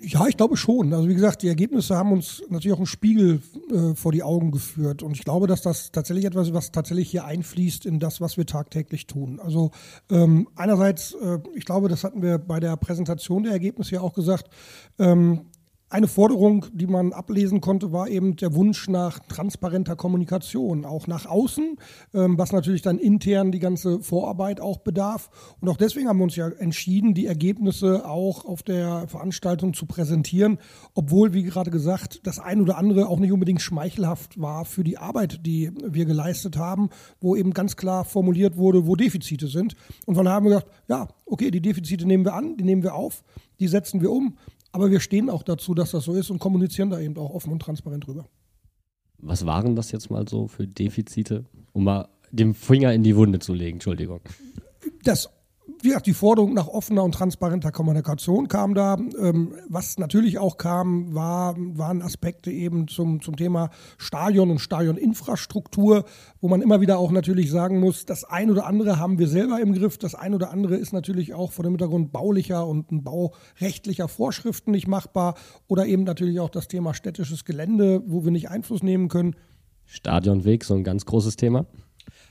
Ja, 0.09 0.29
ich 0.29 0.37
glaube 0.37 0.57
schon. 0.57 0.93
Also 0.95 1.09
wie 1.09 1.15
gesagt, 1.15 1.43
die 1.43 1.49
Ergebnisse 1.49 1.97
haben 1.97 2.13
uns 2.13 2.41
natürlich 2.49 2.73
auch 2.75 2.79
einen 2.79 2.87
Spiegel 2.87 3.43
äh, 3.73 3.97
vor 3.97 4.13
die 4.13 4.23
Augen 4.23 4.53
geführt. 4.53 5.03
Und 5.03 5.17
ich 5.17 5.25
glaube, 5.25 5.49
dass 5.49 5.63
das 5.63 5.91
tatsächlich 5.91 6.27
etwas, 6.27 6.47
ist, 6.47 6.55
was 6.55 6.71
tatsächlich 6.71 7.11
hier 7.11 7.25
einfließt 7.25 7.87
in 7.87 7.99
das, 7.99 8.21
was 8.21 8.37
wir 8.37 8.47
tagtäglich 8.47 9.09
tun. 9.09 9.41
Also 9.41 9.73
ähm, 10.09 10.49
einerseits, 10.55 11.15
äh, 11.15 11.41
ich 11.57 11.65
glaube, 11.65 11.89
das 11.89 12.05
hatten 12.05 12.23
wir 12.23 12.39
bei 12.39 12.61
der 12.61 12.77
Präsentation 12.77 13.43
der 13.43 13.53
Ergebnisse 13.53 13.97
ja 13.97 14.01
auch 14.01 14.15
gesagt, 14.15 14.49
ähm, 15.01 15.47
eine 15.89 16.09
Forderung, 16.09 16.67
die 16.73 16.89
man 16.89 17.13
ablesen 17.13 17.61
konnte, 17.61 17.93
war 17.93 18.09
eben 18.09 18.35
der 18.35 18.55
Wunsch 18.57 18.89
nach 18.89 19.21
transparenter 19.21 19.95
Kommunikation, 19.95 20.85
auch 20.85 21.07
nach 21.07 21.27
außen, 21.27 21.77
ähm, 22.13 22.37
was 22.37 22.53
natürlich 22.53 22.83
dann 22.83 22.99
intern 22.99 23.53
die 23.53 23.61
ganze 23.61 24.01
Vorarbeit 24.01 24.61
auch 24.61 24.79
bedarf. 24.79 25.31
Und 25.61 25.69
auch 25.69 25.77
deswegen 25.77 26.09
haben 26.09 26.19
wir 26.19 26.25
uns 26.25 26.35
ja 26.35 26.49
entschieden, 26.49 27.15
die 27.15 27.27
Ergebnisse 27.27 28.05
auch 28.05 28.45
auf 28.45 28.65
der 28.65 29.07
Veranstaltung 29.07 29.75
zu 29.75 29.87
präsentieren, 29.87 30.59
obwohl, 30.95 31.35
wie 31.35 31.45
gerade 31.45 31.71
gesagt, 31.71 32.27
das 32.27 32.41
ein 32.41 32.61
oder 32.61 32.79
andere 32.79 33.09
auch 33.09 33.21
nicht 33.21 33.33
unbedingt 33.33 33.63
schmeichelhaft 33.63 34.41
war 34.41 34.65
für 34.65 34.83
die 34.83 34.99
Arbeit, 34.99 35.47
die 35.47 35.71
wir 35.87 36.05
geleistet 36.05 36.57
haben, 36.57 36.91
wo 37.21 37.37
eben 37.37 37.53
ganz 37.53 37.77
klar 37.77 38.05
formuliert 38.05 38.57
wurde, 38.57 38.89
wo 38.89 38.97
Defizite 38.97 39.47
sind. 39.47 39.77
Und 40.05 40.17
von 40.17 40.25
daher 40.25 40.37
haben 40.37 40.47
wir 40.47 40.57
gesagt, 40.57 40.73
ja, 40.89 41.07
okay, 41.27 41.53
die 41.53 41.63
Defizite 41.63 42.07
nehmen 42.07 42.25
wir 42.25 42.35
an, 42.35 42.57
die 42.57 42.65
nehmen 42.65 42.83
wir 42.83 42.95
auf, 42.95 43.23
die 43.61 43.69
setzen 43.69 44.01
wir 44.01 44.11
um. 44.11 44.37
Aber 44.77 44.91
wir 44.91 45.01
stehen 45.01 45.31
auch 45.31 45.43
dazu, 45.43 45.73
dass 45.73 45.93
das 45.93 46.05
so 46.05 46.13
ist 46.13 46.29
und 46.29 46.39
kommunizieren 46.39 46.91
da 46.91 47.01
eben 47.01 47.17
auch 47.17 47.31
offen 47.31 47.51
und 47.51 47.61
transparent 47.61 48.07
drüber. 48.07 48.27
Was 49.17 49.47
waren 49.47 49.75
das 49.75 49.91
jetzt 49.91 50.11
mal 50.11 50.29
so 50.29 50.49
für 50.49 50.67
Defizite, 50.67 51.47
um 51.73 51.85
mal 51.85 52.11
den 52.31 52.53
Finger 52.53 52.93
in 52.93 53.03
die 53.03 53.17
Wunde 53.17 53.39
zu 53.39 53.55
legen? 53.55 53.77
Entschuldigung. 53.77 54.21
Das 55.03 55.31
wie 55.83 55.89
gesagt, 55.89 56.07
die 56.07 56.15
Forderung 56.15 56.55
nach 56.55 56.69
offener 56.69 57.03
und 57.03 57.13
transparenter 57.13 57.73
Kommunikation 57.73 58.49
kam 58.49 58.75
da. 58.75 58.97
Ähm, 59.19 59.55
was 59.69 59.99
natürlich 59.99 60.39
auch 60.39 60.59
kam, 60.59 61.15
war, 61.15 61.55
waren 61.57 62.03
Aspekte 62.03 62.51
eben 62.51 62.89
zum, 62.89 63.21
zum 63.21 63.37
Thema 63.37 63.71
Stadion 63.99 64.51
und 64.51 64.61
Stadioninfrastruktur, 64.61 66.05
wo 66.41 66.49
man 66.49 66.63
immer 66.63 66.81
wieder 66.81 66.99
auch 66.99 67.11
natürlich 67.11 67.51
sagen 67.51 67.81
muss, 67.81 68.05
das 68.07 68.25
ein 68.25 68.51
oder 68.51 68.67
andere 68.67 68.99
haben 68.99 69.19
wir 69.19 69.29
selber 69.29 69.61
im 69.61 69.73
Griff, 69.75 69.99
das 69.99 70.15
ein 70.15 70.35
oder 70.35 70.51
andere 70.51 70.77
ist 70.77 70.93
natürlich 70.93 71.35
auch 71.35 71.53
vor 71.53 71.63
dem 71.63 71.73
Hintergrund 71.73 72.13
baulicher 72.13 72.67
und 72.67 73.05
baurechtlicher 73.05 74.09
Vorschriften 74.09 74.71
nicht 74.71 74.87
machbar 74.87 75.35
oder 75.67 75.87
eben 75.87 76.05
natürlich 76.05 76.41
auch 76.41 76.51
das 76.51 76.69
Thema 76.69 76.95
städtisches 76.95 77.45
Gelände, 77.45 78.03
wo 78.07 78.25
wir 78.25 78.31
nicht 78.31 78.51
Einfluss 78.51 78.83
nehmen 78.83 79.09
können. 79.09 79.37
Stadionweg, 79.85 80.65
so 80.65 80.75
ein 80.75 80.85
ganz 80.85 81.07
großes 81.07 81.37
Thema. 81.37 81.67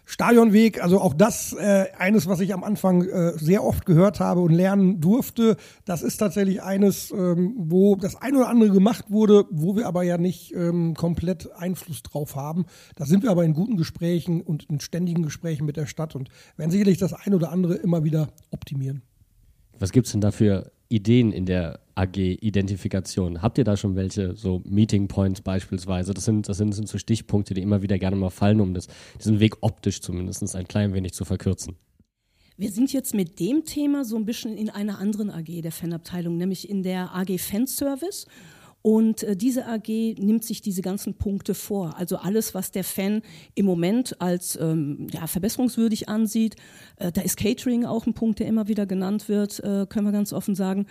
Stadionweg, 0.06 0.82
also 0.84 1.02
auch 1.02 1.14
das 1.14 1.54
äh, 1.54 1.88
eines, 1.98 2.28
was 2.28 2.40
ich 2.40 2.54
am 2.54 2.64
Anfang 2.64 3.04
äh, 3.04 3.34
sehr 3.38 3.64
oft 3.64 3.86
gehört 3.86 4.20
habe 4.20 4.42
und 4.42 4.54
lernen 4.54 5.02
durfte. 5.02 5.58
Das 5.86 6.04
ist 6.04 6.18
tatsächlich 6.18 6.62
eines, 6.62 7.12
ähm, 7.12 7.56
wo 7.58 7.96
das 7.96 8.16
ein 8.22 8.36
oder 8.36 8.48
andere 8.48 8.70
gemacht 8.70 9.06
wurde, 9.10 9.46
wo 9.50 9.76
wir 9.76 9.88
aber 9.88 10.04
ja 10.04 10.18
nicht 10.18 10.54
ähm, 10.54 10.94
komplett 10.94 11.52
Einfluss 11.54 12.04
drauf 12.04 12.36
haben. 12.36 12.66
Da 12.96 13.06
sind 13.06 13.24
wir 13.24 13.32
aber 13.32 13.44
in 13.44 13.54
guten 13.54 13.78
Gesprächen 13.78 14.42
und 14.42 14.64
in 14.70 14.80
ständigen 14.80 15.24
Gesprächen 15.24 15.66
mit 15.66 15.76
der 15.76 15.88
Stadt 15.88 16.16
und 16.16 16.30
werden 16.56 16.72
sicherlich 16.72 16.98
das 17.00 17.14
ein 17.14 17.34
oder 17.34 17.52
andere 17.52 17.74
immer 17.76 18.04
wieder 18.04 18.30
optimieren. 18.52 19.02
Was 19.80 19.92
gibt's 19.92 20.12
denn 20.12 20.22
da 20.22 20.32
für 20.32 20.72
Ideen 20.88 21.32
in 21.32 21.46
der 21.46 21.80
AG-Identifikation? 21.96 23.42
Habt 23.42 23.58
ihr 23.58 23.64
da 23.64 23.78
schon 23.78 23.96
welche, 23.96 24.36
so 24.36 24.62
Meeting 24.66 25.08
Points 25.08 25.42
beispielsweise? 25.42 26.14
Das 26.14 26.26
sind, 26.26 26.48
das 26.48 26.58
sind, 26.58 26.74
sind 26.74 26.88
so 26.88 26.98
Stichpunkte, 26.98 27.54
die 27.54 27.62
immer 27.62 27.82
wieder 27.82 27.98
gerne 27.98 28.16
mal 28.16 28.30
fallen, 28.30 28.62
um 28.62 28.74
das, 28.74 28.88
diesen 29.20 29.40
Weg 29.40 29.56
optisch 29.62 30.02
zumindest 30.02 30.56
ein 30.56 30.68
klein 30.68 30.94
wenig 30.94 31.14
zu 31.14 31.26
verkürzen. 31.26 31.76
Wir 32.58 32.72
sind 32.72 32.94
jetzt 32.94 33.14
mit 33.14 33.40
dem 33.42 33.66
Thema 33.66 34.06
so 34.06 34.16
ein 34.16 34.26
bisschen 34.26 34.56
in 34.56 34.70
einer 34.70 35.00
anderen 35.00 35.30
AG 35.30 35.62
der 35.62 35.74
Fanabteilung, 35.74 36.38
nämlich 36.38 36.70
in 36.70 36.84
der 36.84 37.14
AG 37.14 37.38
Fanservice. 37.38 38.28
Und 38.86 39.24
äh, 39.24 39.36
diese 39.36 39.66
AG 39.66 39.88
nimmt 40.20 40.44
sich 40.44 40.62
diese 40.62 40.84
ganzen 40.84 41.16
Punkte 41.16 41.56
vor. 41.56 41.98
Also 41.98 42.18
alles, 42.18 42.54
was 42.54 42.70
der 42.70 42.84
Fan 42.84 43.24
im 43.56 43.66
Moment 43.66 44.22
als 44.22 44.60
ähm, 44.62 45.08
ja, 45.12 45.26
verbesserungswürdig 45.26 46.08
ansieht. 46.08 46.56
Äh, 46.98 47.12
da 47.12 47.22
ist 47.22 47.36
Catering 47.36 47.86
auch 47.86 48.06
ein 48.06 48.14
Punkt, 48.14 48.38
der 48.38 48.46
immer 48.46 48.68
wieder 48.68 48.86
genannt 48.86 49.28
wird, 49.28 49.60
äh, 49.62 49.88
können 49.90 50.06
wir 50.06 50.12
ganz 50.12 50.34
offen 50.34 50.54
sagen. 50.54 50.86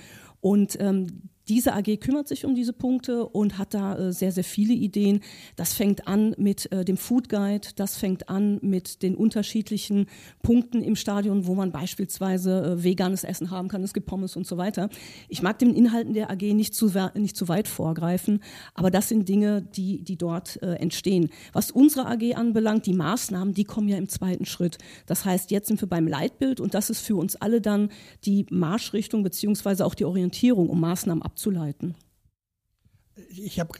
Und 0.44 0.76
ähm, 0.78 1.30
Diese 1.48 1.74
AG 1.74 1.98
kümmert 2.00 2.26
sich 2.26 2.46
um 2.46 2.54
diese 2.54 2.72
Punkte 2.72 3.26
und 3.26 3.58
hat 3.58 3.74
da 3.74 3.98
äh, 3.98 4.12
sehr, 4.14 4.32
sehr 4.32 4.44
viele 4.44 4.72
Ideen. 4.72 5.20
Das 5.56 5.74
fängt 5.74 6.08
an 6.08 6.34
mit 6.38 6.72
äh, 6.72 6.86
dem 6.86 6.96
Food 6.96 7.28
Guide, 7.28 7.68
das 7.76 7.98
fängt 7.98 8.30
an 8.30 8.58
mit 8.62 9.02
den 9.02 9.14
unterschiedlichen 9.14 10.06
Punkten 10.42 10.82
im 10.82 10.96
Stadion, 10.96 11.46
wo 11.46 11.54
man 11.54 11.70
beispielsweise 11.70 12.78
äh, 12.78 12.82
veganes 12.82 13.24
Essen 13.24 13.50
haben 13.50 13.68
kann. 13.68 13.82
Es 13.82 13.92
gibt 13.92 14.06
Pommes 14.06 14.36
und 14.36 14.46
so 14.46 14.56
weiter. 14.56 14.88
Ich 15.28 15.42
mag 15.42 15.58
den 15.58 15.74
Inhalten 15.74 16.14
der 16.14 16.30
AG 16.30 16.40
nicht 16.54 16.74
zu, 16.74 16.90
nicht 17.14 17.36
zu 17.36 17.46
weit 17.48 17.68
vorgreifen, 17.68 18.40
aber 18.72 18.90
das 18.90 19.10
sind 19.10 19.28
Dinge, 19.28 19.60
die, 19.60 20.02
die 20.02 20.16
dort 20.16 20.62
entstehen. 20.62 21.30
Was 21.52 21.70
unsere 21.70 22.06
AG 22.06 22.34
anbelangt, 22.34 22.86
die 22.86 22.92
Maßnahmen, 22.94 23.54
die 23.54 23.64
kommen 23.64 23.88
ja 23.88 23.96
im 23.96 24.08
zweiten 24.08 24.44
Schritt. 24.44 24.78
Das 25.06 25.24
heißt, 25.24 25.50
jetzt 25.50 25.68
sind 25.68 25.80
wir 25.80 25.88
beim 25.88 26.06
Leitbild 26.06 26.60
und 26.60 26.74
das 26.74 26.90
ist 26.90 27.00
für 27.00 27.16
uns 27.16 27.36
alle 27.36 27.60
dann 27.60 27.90
die 28.24 28.46
Marschrichtung 28.50 29.22
beziehungsweise 29.22 29.84
auch 29.84 29.94
die 29.94 30.04
Orientierung, 30.04 30.68
um 30.68 30.80
Maßnahmen 30.80 31.22
abzuleiten 31.22 31.33
abzuleiten? 31.34 31.96
Ich 33.28 33.58
habe 33.58 33.70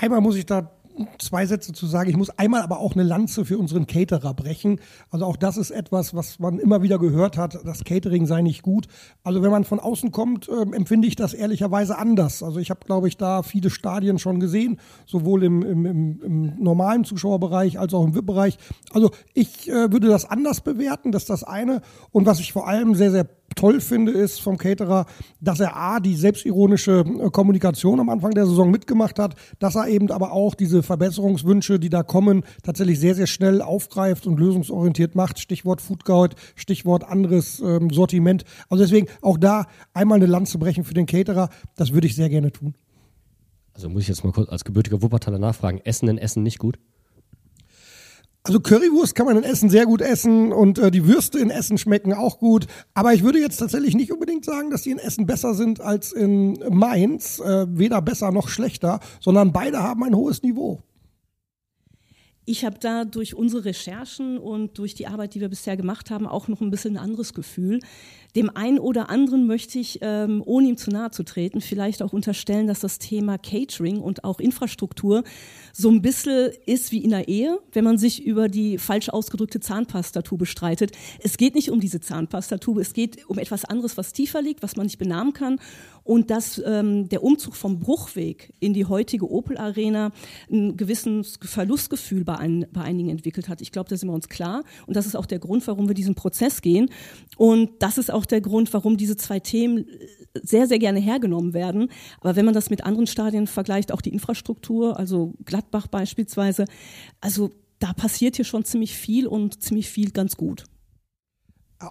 einmal 0.00 0.20
muss 0.20 0.36
ich 0.36 0.46
da 0.46 0.72
zwei 1.18 1.46
Sätze 1.46 1.72
zu 1.72 1.86
sagen. 1.86 2.10
Ich 2.10 2.16
muss 2.16 2.30
einmal 2.30 2.62
aber 2.62 2.78
auch 2.78 2.94
eine 2.94 3.02
Lanze 3.02 3.44
für 3.44 3.58
unseren 3.58 3.86
Caterer 3.86 4.32
brechen. 4.34 4.80
Also 5.10 5.26
auch 5.26 5.36
das 5.36 5.56
ist 5.56 5.72
etwas, 5.72 6.14
was 6.14 6.38
man 6.38 6.58
immer 6.58 6.82
wieder 6.82 6.98
gehört 7.00 7.36
hat, 7.36 7.58
das 7.64 7.82
Catering 7.82 8.26
sei 8.26 8.42
nicht 8.42 8.62
gut. 8.62 8.86
Also 9.24 9.42
wenn 9.42 9.50
man 9.50 9.64
von 9.64 9.80
außen 9.80 10.12
kommt, 10.12 10.48
äh, 10.48 10.62
empfinde 10.74 11.08
ich 11.08 11.16
das 11.16 11.34
ehrlicherweise 11.34 11.98
anders. 11.98 12.44
Also 12.44 12.60
ich 12.60 12.70
habe, 12.70 12.80
glaube 12.86 13.08
ich, 13.08 13.16
da 13.16 13.42
viele 13.42 13.70
Stadien 13.70 14.20
schon 14.20 14.38
gesehen, 14.38 14.78
sowohl 15.04 15.42
im, 15.42 15.62
im, 15.62 15.86
im, 15.86 16.22
im 16.22 16.62
normalen 16.62 17.04
Zuschauerbereich 17.04 17.78
als 17.78 17.92
auch 17.94 18.04
im 18.04 18.14
VIP-Bereich. 18.14 18.58
Also 18.92 19.10
ich 19.32 19.68
äh, 19.68 19.90
würde 19.92 20.08
das 20.08 20.24
anders 20.24 20.60
bewerten, 20.60 21.10
das 21.10 21.24
ist 21.24 21.30
das 21.30 21.42
eine. 21.42 21.80
Und 22.12 22.26
was 22.26 22.38
ich 22.38 22.52
vor 22.52 22.68
allem 22.68 22.94
sehr, 22.94 23.10
sehr 23.10 23.26
toll 23.54 23.80
finde, 23.80 24.12
ist 24.12 24.40
vom 24.40 24.58
Caterer, 24.58 25.06
dass 25.40 25.60
er 25.60 25.76
A, 25.76 26.00
die 26.00 26.16
selbstironische 26.16 27.04
äh, 27.06 27.30
Kommunikation 27.30 28.00
am 28.00 28.08
Anfang 28.08 28.32
der 28.32 28.46
Saison 28.46 28.70
mitgemacht 28.70 29.18
hat, 29.18 29.34
dass 29.58 29.74
er 29.74 29.88
eben 29.88 30.10
aber 30.10 30.32
auch 30.32 30.54
diese 30.54 30.82
Verbesserungswünsche, 30.82 31.78
die 31.78 31.90
da 31.90 32.02
kommen, 32.02 32.44
tatsächlich 32.62 32.98
sehr, 32.98 33.14
sehr 33.14 33.26
schnell 33.26 33.62
aufgreift 33.62 34.26
und 34.26 34.38
lösungsorientiert 34.38 35.14
macht. 35.14 35.38
Stichwort 35.38 35.80
Food 35.80 36.04
Guide, 36.04 36.36
Stichwort 36.56 37.04
anderes 37.04 37.60
ähm, 37.60 37.90
Sortiment. 37.90 38.44
Also 38.68 38.84
deswegen 38.84 39.08
auch 39.22 39.38
da 39.38 39.66
einmal 39.92 40.16
eine 40.16 40.26
Lanze 40.26 40.58
brechen 40.58 40.84
für 40.84 40.94
den 40.94 41.06
Caterer, 41.06 41.48
das 41.76 41.92
würde 41.92 42.06
ich 42.06 42.14
sehr 42.14 42.28
gerne 42.28 42.52
tun. 42.52 42.74
Also 43.74 43.88
muss 43.88 44.02
ich 44.02 44.08
jetzt 44.08 44.24
mal 44.24 44.32
kurz 44.32 44.48
als 44.48 44.64
gebürtiger 44.64 45.02
Wuppertaler 45.02 45.38
nachfragen, 45.38 45.80
Essen 45.84 46.08
in 46.08 46.18
Essen 46.18 46.42
nicht 46.42 46.58
gut? 46.58 46.78
Also 48.46 48.60
Currywurst 48.60 49.14
kann 49.14 49.24
man 49.24 49.38
in 49.38 49.42
Essen 49.42 49.70
sehr 49.70 49.86
gut 49.86 50.02
essen 50.02 50.52
und 50.52 50.78
äh, 50.78 50.90
die 50.90 51.06
Würste 51.06 51.38
in 51.38 51.48
Essen 51.48 51.78
schmecken 51.78 52.12
auch 52.12 52.38
gut. 52.38 52.66
Aber 52.92 53.14
ich 53.14 53.24
würde 53.24 53.38
jetzt 53.38 53.56
tatsächlich 53.56 53.94
nicht 53.94 54.12
unbedingt 54.12 54.44
sagen, 54.44 54.68
dass 54.70 54.82
die 54.82 54.90
in 54.90 54.98
Essen 54.98 55.24
besser 55.24 55.54
sind 55.54 55.80
als 55.80 56.12
in 56.12 56.62
Mainz. 56.68 57.40
Äh, 57.40 57.66
weder 57.70 58.02
besser 58.02 58.32
noch 58.32 58.48
schlechter, 58.48 59.00
sondern 59.18 59.54
beide 59.54 59.82
haben 59.82 60.04
ein 60.04 60.14
hohes 60.14 60.42
Niveau. 60.42 60.82
Ich 62.46 62.64
habe 62.64 62.76
da 62.78 63.06
durch 63.06 63.34
unsere 63.34 63.64
Recherchen 63.64 64.36
und 64.36 64.76
durch 64.76 64.94
die 64.94 65.06
Arbeit, 65.06 65.34
die 65.34 65.40
wir 65.40 65.48
bisher 65.48 65.78
gemacht 65.78 66.10
haben, 66.10 66.26
auch 66.26 66.46
noch 66.46 66.60
ein 66.60 66.70
bisschen 66.70 66.98
ein 66.98 67.02
anderes 67.02 67.32
Gefühl. 67.32 67.80
Dem 68.36 68.50
einen 68.54 68.80
oder 68.80 69.10
anderen 69.10 69.46
möchte 69.46 69.78
ich, 69.78 70.00
ähm, 70.02 70.42
ohne 70.44 70.68
ihm 70.68 70.76
zu 70.76 70.90
nahe 70.90 71.12
zu 71.12 71.22
treten, 71.22 71.60
vielleicht 71.60 72.02
auch 72.02 72.12
unterstellen, 72.12 72.66
dass 72.66 72.80
das 72.80 72.98
Thema 72.98 73.38
Catering 73.38 74.00
und 74.00 74.24
auch 74.24 74.40
Infrastruktur 74.40 75.22
so 75.72 75.88
ein 75.88 76.02
bisschen 76.02 76.50
ist 76.66 76.90
wie 76.90 77.04
in 77.04 77.10
der 77.10 77.28
Ehe, 77.28 77.60
wenn 77.72 77.84
man 77.84 77.96
sich 77.96 78.24
über 78.24 78.48
die 78.48 78.78
falsch 78.78 79.08
ausgedrückte 79.08 79.60
Zahnpastatube 79.60 80.46
streitet. 80.46 80.90
Es 81.20 81.36
geht 81.36 81.54
nicht 81.54 81.70
um 81.70 81.78
diese 81.80 82.00
Zahnpastatube, 82.00 82.80
es 82.80 82.92
geht 82.92 83.28
um 83.30 83.38
etwas 83.38 83.64
anderes, 83.64 83.96
was 83.96 84.12
tiefer 84.12 84.42
liegt, 84.42 84.64
was 84.64 84.76
man 84.76 84.86
nicht 84.86 84.98
benamen 84.98 85.32
kann. 85.32 85.60
Und 86.02 86.30
dass 86.30 86.60
ähm, 86.66 87.08
der 87.08 87.22
Umzug 87.22 87.56
vom 87.56 87.78
Bruchweg 87.78 88.52
in 88.60 88.74
die 88.74 88.84
heutige 88.84 89.30
Opel 89.30 89.56
Arena 89.56 90.10
ein 90.50 90.76
gewisses 90.76 91.38
Verlustgefühl 91.40 92.24
bei, 92.24 92.33
ein, 92.38 92.66
bei 92.72 92.80
einigen 92.82 93.10
entwickelt 93.10 93.48
hat. 93.48 93.60
Ich 93.60 93.70
glaube, 93.70 93.88
da 93.88 93.96
sind 93.96 94.08
wir 94.08 94.14
uns 94.14 94.28
klar. 94.28 94.64
Und 94.86 94.96
das 94.96 95.06
ist 95.06 95.14
auch 95.14 95.26
der 95.26 95.38
Grund, 95.38 95.66
warum 95.66 95.86
wir 95.88 95.94
diesen 95.94 96.14
Prozess 96.14 96.62
gehen. 96.62 96.90
Und 97.36 97.70
das 97.78 97.96
ist 97.96 98.10
auch 98.10 98.24
auch 98.24 98.26
der 98.26 98.40
Grund, 98.40 98.72
warum 98.72 98.96
diese 98.96 99.16
zwei 99.16 99.38
Themen 99.38 99.86
sehr, 100.42 100.66
sehr 100.66 100.78
gerne 100.78 100.98
hergenommen 100.98 101.52
werden. 101.52 101.90
Aber 102.20 102.36
wenn 102.36 102.44
man 102.44 102.54
das 102.54 102.70
mit 102.70 102.84
anderen 102.84 103.06
Stadien 103.06 103.46
vergleicht, 103.46 103.92
auch 103.92 104.00
die 104.00 104.12
Infrastruktur, 104.12 104.98
also 104.98 105.34
Gladbach 105.44 105.86
beispielsweise, 105.86 106.64
also 107.20 107.50
da 107.78 107.92
passiert 107.92 108.36
hier 108.36 108.46
schon 108.46 108.64
ziemlich 108.64 108.94
viel 108.94 109.26
und 109.26 109.62
ziemlich 109.62 109.90
viel 109.90 110.10
ganz 110.10 110.36
gut. 110.36 110.64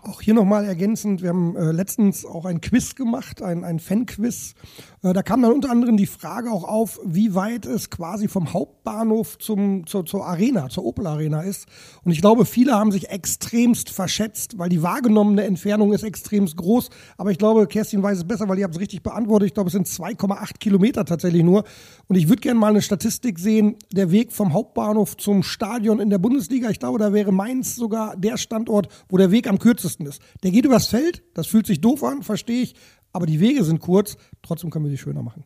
Auch 0.04 0.22
hier 0.22 0.34
nochmal 0.34 0.66
ergänzend, 0.66 1.22
wir 1.22 1.30
haben 1.30 1.56
äh, 1.56 1.72
letztens 1.72 2.26
auch 2.26 2.46
ein 2.46 2.62
Quiz 2.62 2.96
gemacht, 2.96 3.42
ein, 3.42 3.64
ein 3.64 3.80
Fan-Quiz. 3.80 4.56
Äh, 5.04 5.14
da 5.14 5.22
kam 5.22 5.42
dann 5.42 5.52
unter 5.52 5.70
anderem 5.70 5.98
die 5.98 6.08
Frage 6.08 6.52
auch 6.52 6.64
auf, 6.64 7.00
wie 7.06 7.36
weit 7.36 7.66
es 7.66 7.90
quasi 7.90 8.28
vom 8.28 8.54
Hauptbahnhof 8.54 9.38
zum, 9.38 9.86
zur, 9.86 10.06
zur 10.06 10.26
Arena, 10.26 10.70
zur 10.70 10.86
Opel 10.86 11.06
Arena 11.06 11.42
ist. 11.42 11.68
Und 12.04 12.12
ich 12.12 12.22
glaube, 12.22 12.46
viele 12.46 12.74
haben 12.74 12.92
sich 12.92 13.10
extremst 13.10 13.92
verschätzt, 13.92 14.58
weil 14.58 14.70
die 14.70 14.82
wahrgenommene 14.82 15.44
Entfernung 15.44 15.94
ist 15.94 16.04
extremst 16.04 16.58
groß. 16.58 16.90
Aber 17.18 17.32
ich 17.32 17.38
glaube, 17.38 17.68
Kerstin 17.68 18.02
weiß 18.02 18.18
es 18.18 18.24
besser, 18.24 18.50
weil 18.50 18.58
ihr 18.58 18.64
habt 18.64 18.76
es 18.76 18.82
richtig 18.82 19.04
beantwortet. 19.04 19.48
Ich 19.48 19.54
glaube, 19.54 19.68
es 19.68 19.74
sind 19.74 19.88
2,8 19.88 20.58
Kilometer 20.60 21.06
tatsächlich 21.06 21.44
nur. 21.44 21.66
Und 22.08 22.16
ich 22.16 22.30
würde 22.30 22.42
gerne 22.42 22.60
mal 22.60 22.72
eine 22.72 22.82
Statistik 22.82 23.38
sehen, 23.38 23.76
der 23.92 24.12
Weg 24.12 24.32
vom 24.32 24.54
Hauptbahnhof 24.54 25.18
zum 25.18 25.44
Stadion 25.44 26.00
in 26.00 26.10
der 26.10 26.18
Bundesliga. 26.18 26.70
Ich 26.70 26.80
glaube, 26.80 26.98
da 26.98 27.14
wäre 27.14 27.32
Mainz 27.32 27.76
sogar 27.76 28.18
der 28.18 28.38
Standort, 28.38 28.88
wo 29.10 29.18
der 29.18 29.32
Weg 29.32 29.48
am 29.48 29.60
kürzesten 29.60 29.83
kürzesten 29.84 30.06
ist. 30.06 30.22
Der 30.44 30.52
geht 30.52 30.66
übers 30.66 30.88
Feld, 30.88 31.24
das 31.34 31.48
fühlt 31.48 31.68
sich 31.68 31.82
doof 31.82 32.04
an, 32.04 32.24
verstehe 32.24 32.63
ich, 32.63 32.75
aber 33.12 33.25
die 33.25 33.40
Wege 33.40 33.63
sind 33.63 33.80
kurz, 33.80 34.18
trotzdem 34.42 34.70
können 34.70 34.86
wir 34.86 34.92
sie 34.92 34.98
schöner 34.98 35.22
machen. 35.22 35.44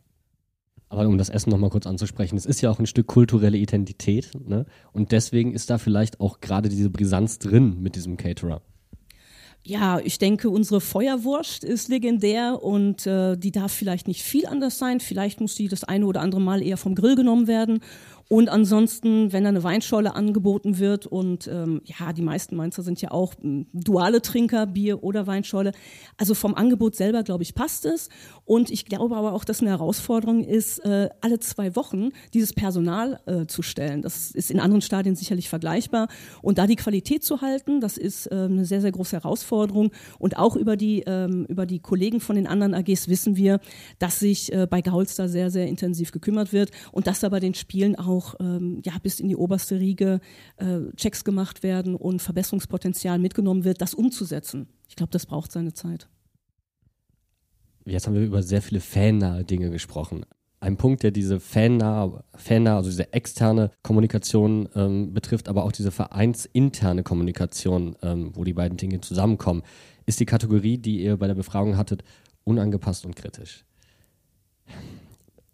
Aber 0.89 1.05
um 1.05 1.17
das 1.17 1.29
Essen 1.29 1.49
nochmal 1.49 1.69
kurz 1.69 1.85
anzusprechen, 1.85 2.37
es 2.37 2.45
ist 2.45 2.61
ja 2.61 2.69
auch 2.69 2.79
ein 2.79 2.85
Stück 2.85 3.07
kulturelle 3.07 3.57
Identität, 3.57 4.31
ne? 4.47 4.65
Und 4.93 5.11
deswegen 5.11 5.53
ist 5.53 5.69
da 5.69 5.77
vielleicht 5.77 6.21
auch 6.21 6.39
gerade 6.39 6.69
diese 6.69 6.89
Brisanz 6.89 7.39
drin 7.39 7.81
mit 7.81 7.95
diesem 7.95 8.15
Caterer. 8.15 8.61
Ja, 9.63 9.99
ich 9.99 10.17
denke, 10.17 10.49
unsere 10.49 10.79
Feuerwurst 10.79 11.65
ist 11.65 11.89
legendär 11.89 12.63
und 12.63 13.05
äh, 13.05 13.35
die 13.35 13.51
darf 13.51 13.73
vielleicht 13.73 14.07
nicht 14.07 14.23
viel 14.23 14.45
anders 14.45 14.77
sein. 14.77 15.01
Vielleicht 15.01 15.41
muss 15.41 15.55
die 15.55 15.67
das 15.67 15.83
eine 15.83 16.05
oder 16.05 16.21
andere 16.21 16.39
Mal 16.39 16.63
eher 16.63 16.77
vom 16.77 16.95
Grill 16.95 17.17
genommen 17.17 17.47
werden. 17.47 17.81
Und 18.29 18.49
ansonsten, 18.49 19.31
wenn 19.31 19.43
da 19.43 19.49
eine 19.49 19.63
Weinscholle 19.63 20.13
angeboten 20.13 20.79
wird 20.79 21.05
und 21.05 21.47
ähm, 21.47 21.81
ja, 21.85 22.11
die 22.11 22.21
meisten 22.21 22.57
Mainzer 22.57 22.83
sind 22.83 23.01
ja 23.01 23.11
auch 23.11 23.33
ähm, 23.41 23.67
duale 23.71 24.21
Trinker, 24.21 24.65
Bier 24.65 25.01
oder 25.01 25.27
Weinscholle. 25.27 25.71
Also 26.17 26.33
vom 26.33 26.53
Angebot 26.53 26.95
selber, 26.95 27.23
glaube 27.23 27.43
ich, 27.43 27.55
passt 27.55 27.85
es. 27.85 28.09
Und 28.43 28.69
ich 28.69 28.85
glaube 28.85 29.15
aber 29.15 29.31
auch, 29.31 29.45
dass 29.45 29.61
eine 29.61 29.69
Herausforderung 29.69 30.43
ist, 30.43 30.79
äh, 30.79 31.09
alle 31.21 31.39
zwei 31.39 31.75
Wochen 31.77 32.09
dieses 32.33 32.51
Personal 32.51 33.21
äh, 33.27 33.45
zu 33.45 33.61
stellen. 33.61 34.01
Das 34.01 34.31
ist 34.31 34.51
in 34.51 34.59
anderen 34.59 34.81
Stadien 34.81 35.15
sicherlich 35.15 35.47
vergleichbar. 35.47 36.09
Und 36.41 36.57
da 36.57 36.67
die 36.67 36.75
Qualität 36.75 37.23
zu 37.23 37.39
halten, 37.39 37.79
das 37.79 37.97
ist 37.97 38.27
äh, 38.27 38.35
eine 38.35 38.65
sehr, 38.65 38.81
sehr 38.81 38.91
große 38.91 39.15
Herausforderung. 39.15 39.91
Und 40.19 40.37
auch 40.37 40.57
über 40.57 40.75
die, 40.75 41.03
ähm, 41.07 41.45
über 41.47 41.65
die 41.65 41.79
Kollegen 41.79 42.19
von 42.19 42.35
den 42.35 42.47
anderen 42.47 42.73
AGs 42.73 43.07
wissen 43.07 43.37
wir, 43.37 43.61
dass 43.99 44.19
sich 44.19 44.51
äh, 44.51 44.67
bei 44.69 44.81
Gaulster 44.81 45.29
sehr, 45.29 45.49
sehr 45.49 45.67
intensiv 45.67 46.11
gekümmert 46.11 46.51
wird 46.51 46.71
und 46.91 47.07
dass 47.07 47.21
da 47.21 47.29
bei 47.29 47.39
den 47.39 47.53
Spielen 47.53 47.95
auch 47.95 48.16
auch 48.17 48.35
ähm, 48.39 48.81
ja, 48.85 48.93
bis 49.01 49.19
in 49.19 49.29
die 49.29 49.35
oberste 49.35 49.79
Riege 49.79 50.19
äh, 50.57 50.79
Checks 50.95 51.23
gemacht 51.23 51.63
werden 51.63 51.95
und 51.95 52.21
Verbesserungspotenzial 52.21 53.19
mitgenommen 53.19 53.63
wird, 53.63 53.81
das 53.81 53.93
umzusetzen. 53.93 54.67
Ich 54.87 54.95
glaube, 54.95 55.11
das 55.11 55.25
braucht 55.25 55.51
seine 55.51 55.73
Zeit. 55.73 56.09
Jetzt 57.85 58.07
haben 58.07 58.15
wir 58.15 58.25
über 58.25 58.43
sehr 58.43 58.61
viele 58.61 58.81
fannahe 58.81 59.45
Dinge 59.45 59.69
gesprochen. 59.69 60.25
Ein 60.59 60.75
Punkt, 60.75 61.03
der 61.03 61.11
diese 61.11 61.39
fannahe, 61.39 62.23
fannahe 62.35 62.77
also 62.77 62.89
diese 62.89 63.13
externe 63.13 63.71
Kommunikation 63.83 64.67
ähm, 64.75 65.13
betrifft, 65.13 65.47
aber 65.47 65.63
auch 65.63 65.71
diese 65.71 65.91
vereinsinterne 65.91 67.03
Kommunikation, 67.03 67.95
ähm, 68.01 68.31
wo 68.33 68.43
die 68.43 68.53
beiden 68.53 68.77
Dinge 68.77 68.99
zusammenkommen, 69.01 69.61
ist 70.05 70.19
die 70.19 70.25
Kategorie, 70.25 70.79
die 70.79 71.03
ihr 71.03 71.17
bei 71.17 71.27
der 71.27 71.35
Befragung 71.35 71.77
hattet, 71.77 72.03
unangepasst 72.43 73.05
und 73.05 73.15
kritisch. 73.15 73.65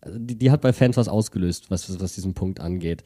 Also 0.04 0.20
die, 0.20 0.38
die, 0.38 0.52
hat 0.52 0.62
bei 0.62 0.74
Fans 0.74 0.98
was 0.98 1.08
ausgelöst, 1.08 1.72
was, 1.72 2.00
was 2.00 2.14
diesen 2.14 2.34
Punkt 2.34 2.60
angeht. 2.60 3.04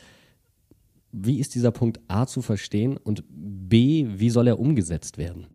Wie 1.12 1.40
ist 1.40 1.56
dieser 1.56 1.72
Punkt 1.72 2.00
A 2.08 2.26
zu 2.26 2.42
verstehen 2.42 2.98
und 2.98 3.24
B, 3.30 4.08
wie 4.16 4.30
soll 4.30 4.48
er 4.48 4.60
umgesetzt 4.60 5.18
werden? 5.18 5.48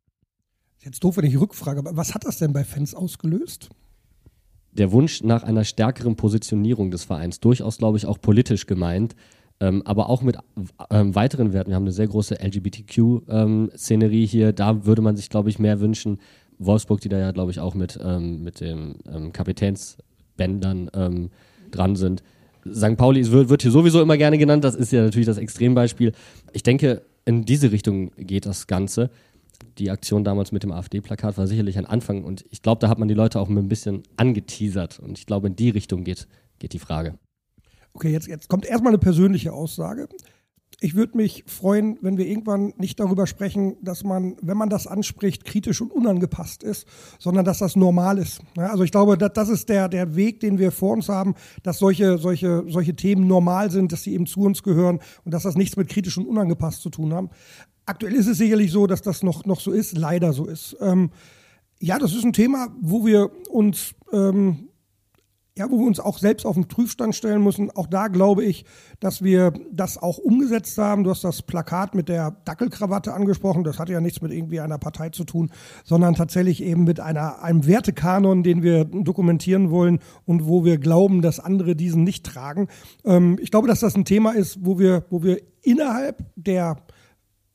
Jetzt 0.80 1.04
doof, 1.04 1.16
wenn 1.16 1.24
ich 1.24 1.38
rückfrage, 1.38 1.78
aber 1.78 1.96
was 1.96 2.14
hat 2.14 2.24
das 2.24 2.38
denn 2.38 2.52
bei 2.52 2.64
Fans 2.64 2.94
ausgelöst? 2.94 3.70
Der 4.72 4.90
Wunsch 4.90 5.22
nach 5.22 5.42
einer 5.42 5.64
stärkeren 5.64 6.16
Positionierung 6.16 6.90
des 6.90 7.04
Vereins, 7.04 7.40
durchaus, 7.40 7.78
glaube 7.78 7.98
ich, 7.98 8.06
auch 8.06 8.20
politisch 8.20 8.66
gemeint, 8.66 9.14
ähm, 9.60 9.82
aber 9.84 10.08
auch 10.08 10.22
mit 10.22 10.38
ähm, 10.90 11.14
weiteren 11.14 11.52
Werten. 11.52 11.70
Wir 11.70 11.76
haben 11.76 11.84
eine 11.84 11.92
sehr 11.92 12.08
große 12.08 12.40
LGBTQ-Szenerie 12.42 14.22
ähm, 14.24 14.28
hier. 14.28 14.52
Da 14.52 14.86
würde 14.86 15.02
man 15.02 15.16
sich, 15.16 15.28
glaube 15.28 15.50
ich, 15.50 15.58
mehr 15.58 15.78
wünschen. 15.80 16.18
Wolfsburg, 16.58 17.00
die 17.00 17.08
da 17.08 17.18
ja, 17.18 17.30
glaube 17.30 17.52
ich, 17.52 17.60
auch 17.60 17.74
mit, 17.74 17.98
ähm, 18.02 18.42
mit 18.42 18.60
dem 18.60 18.96
ähm, 19.08 19.32
Kapitäns 19.32 19.98
Bändern 20.42 20.90
ähm, 20.94 21.30
dran 21.70 21.94
sind. 21.94 22.24
St. 22.68 22.96
Pauli 22.96 23.30
wird, 23.30 23.48
wird 23.48 23.62
hier 23.62 23.70
sowieso 23.70 24.02
immer 24.02 24.16
gerne 24.16 24.38
genannt, 24.38 24.64
das 24.64 24.74
ist 24.74 24.90
ja 24.90 25.02
natürlich 25.02 25.26
das 25.26 25.38
Extrembeispiel. 25.38 26.12
Ich 26.52 26.64
denke, 26.64 27.02
in 27.24 27.44
diese 27.44 27.70
Richtung 27.70 28.10
geht 28.16 28.44
das 28.46 28.66
Ganze. 28.66 29.10
die 29.78 29.90
Aktion 29.90 30.24
damals 30.24 30.50
mit 30.50 30.64
dem 30.64 30.72
AfD-Plakat 30.72 31.38
war 31.38 31.46
sicherlich 31.46 31.78
ein 31.78 31.86
Anfang 31.86 32.24
und 32.24 32.44
ich 32.50 32.62
glaube, 32.62 32.80
da 32.80 32.88
hat 32.88 32.98
man 32.98 33.06
die 33.06 33.14
Leute 33.14 33.38
auch 33.38 33.48
ein 33.48 33.68
bisschen 33.68 34.02
angeteasert 34.16 34.98
und 34.98 35.16
ich 35.16 35.26
glaube, 35.26 35.46
in 35.46 35.54
die 35.56 35.70
Richtung 35.70 36.02
geht, 36.02 36.26
geht 36.58 36.72
die 36.72 36.80
Frage. 36.80 37.14
Okay, 37.94 38.10
jetzt, 38.10 38.26
jetzt 38.26 38.48
kommt 38.48 38.66
erstmal 38.66 38.90
eine 38.90 38.98
persönliche 38.98 39.52
Aussage 39.52 40.08
ich 40.82 40.96
würde 40.96 41.16
mich 41.16 41.44
freuen, 41.46 41.96
wenn 42.00 42.18
wir 42.18 42.26
irgendwann 42.26 42.74
nicht 42.76 42.98
darüber 42.98 43.28
sprechen, 43.28 43.76
dass 43.82 44.02
man, 44.02 44.36
wenn 44.42 44.56
man 44.56 44.68
das 44.68 44.88
anspricht, 44.88 45.44
kritisch 45.44 45.80
und 45.80 45.92
unangepasst 45.92 46.64
ist, 46.64 46.88
sondern 47.20 47.44
dass 47.44 47.58
das 47.58 47.76
normal 47.76 48.18
ist. 48.18 48.40
Also 48.56 48.82
ich 48.82 48.90
glaube, 48.90 49.16
das, 49.16 49.32
das 49.32 49.48
ist 49.48 49.68
der, 49.68 49.88
der 49.88 50.16
Weg, 50.16 50.40
den 50.40 50.58
wir 50.58 50.72
vor 50.72 50.92
uns 50.92 51.08
haben, 51.08 51.34
dass 51.62 51.78
solche, 51.78 52.18
solche, 52.18 52.64
solche 52.66 52.96
Themen 52.96 53.28
normal 53.28 53.70
sind, 53.70 53.92
dass 53.92 54.02
sie 54.02 54.12
eben 54.12 54.26
zu 54.26 54.40
uns 54.40 54.64
gehören 54.64 54.98
und 55.24 55.32
dass 55.32 55.44
das 55.44 55.54
nichts 55.54 55.76
mit 55.76 55.88
kritisch 55.88 56.18
und 56.18 56.26
unangepasst 56.26 56.82
zu 56.82 56.90
tun 56.90 57.14
haben. 57.14 57.30
Aktuell 57.86 58.14
ist 58.14 58.26
es 58.26 58.38
sicherlich 58.38 58.72
so, 58.72 58.88
dass 58.88 59.02
das 59.02 59.22
noch, 59.22 59.44
noch 59.44 59.60
so 59.60 59.70
ist, 59.70 59.96
leider 59.96 60.32
so 60.32 60.46
ist. 60.46 60.76
Ähm, 60.80 61.10
ja, 61.78 61.98
das 61.98 62.12
ist 62.12 62.24
ein 62.24 62.32
Thema, 62.32 62.68
wo 62.80 63.06
wir 63.06 63.30
uns 63.50 63.94
ähm, 64.12 64.68
ja, 65.56 65.70
wo 65.70 65.78
wir 65.78 65.86
uns 65.86 66.00
auch 66.00 66.18
selbst 66.18 66.46
auf 66.46 66.54
den 66.54 66.66
Prüfstand 66.66 67.14
stellen 67.14 67.42
müssen. 67.42 67.70
Auch 67.70 67.86
da 67.86 68.08
glaube 68.08 68.42
ich, 68.42 68.64
dass 69.00 69.22
wir 69.22 69.52
das 69.70 69.98
auch 69.98 70.16
umgesetzt 70.16 70.78
haben. 70.78 71.04
Du 71.04 71.10
hast 71.10 71.24
das 71.24 71.42
Plakat 71.42 71.94
mit 71.94 72.08
der 72.08 72.30
Dackelkrawatte 72.46 73.12
angesprochen. 73.12 73.62
Das 73.62 73.78
hatte 73.78 73.92
ja 73.92 74.00
nichts 74.00 74.22
mit 74.22 74.32
irgendwie 74.32 74.60
einer 74.60 74.78
Partei 74.78 75.10
zu 75.10 75.24
tun, 75.24 75.50
sondern 75.84 76.14
tatsächlich 76.14 76.62
eben 76.62 76.84
mit 76.84 77.00
einer, 77.00 77.42
einem 77.42 77.66
Wertekanon, 77.66 78.42
den 78.42 78.62
wir 78.62 78.86
dokumentieren 78.86 79.70
wollen 79.70 79.98
und 80.24 80.46
wo 80.46 80.64
wir 80.64 80.78
glauben, 80.78 81.20
dass 81.20 81.38
andere 81.38 81.76
diesen 81.76 82.02
nicht 82.02 82.24
tragen. 82.24 82.68
Ähm, 83.04 83.38
ich 83.40 83.50
glaube, 83.50 83.68
dass 83.68 83.80
das 83.80 83.94
ein 83.94 84.06
Thema 84.06 84.32
ist, 84.32 84.64
wo 84.64 84.78
wir, 84.78 85.04
wo 85.10 85.22
wir 85.22 85.38
innerhalb 85.60 86.24
der 86.34 86.78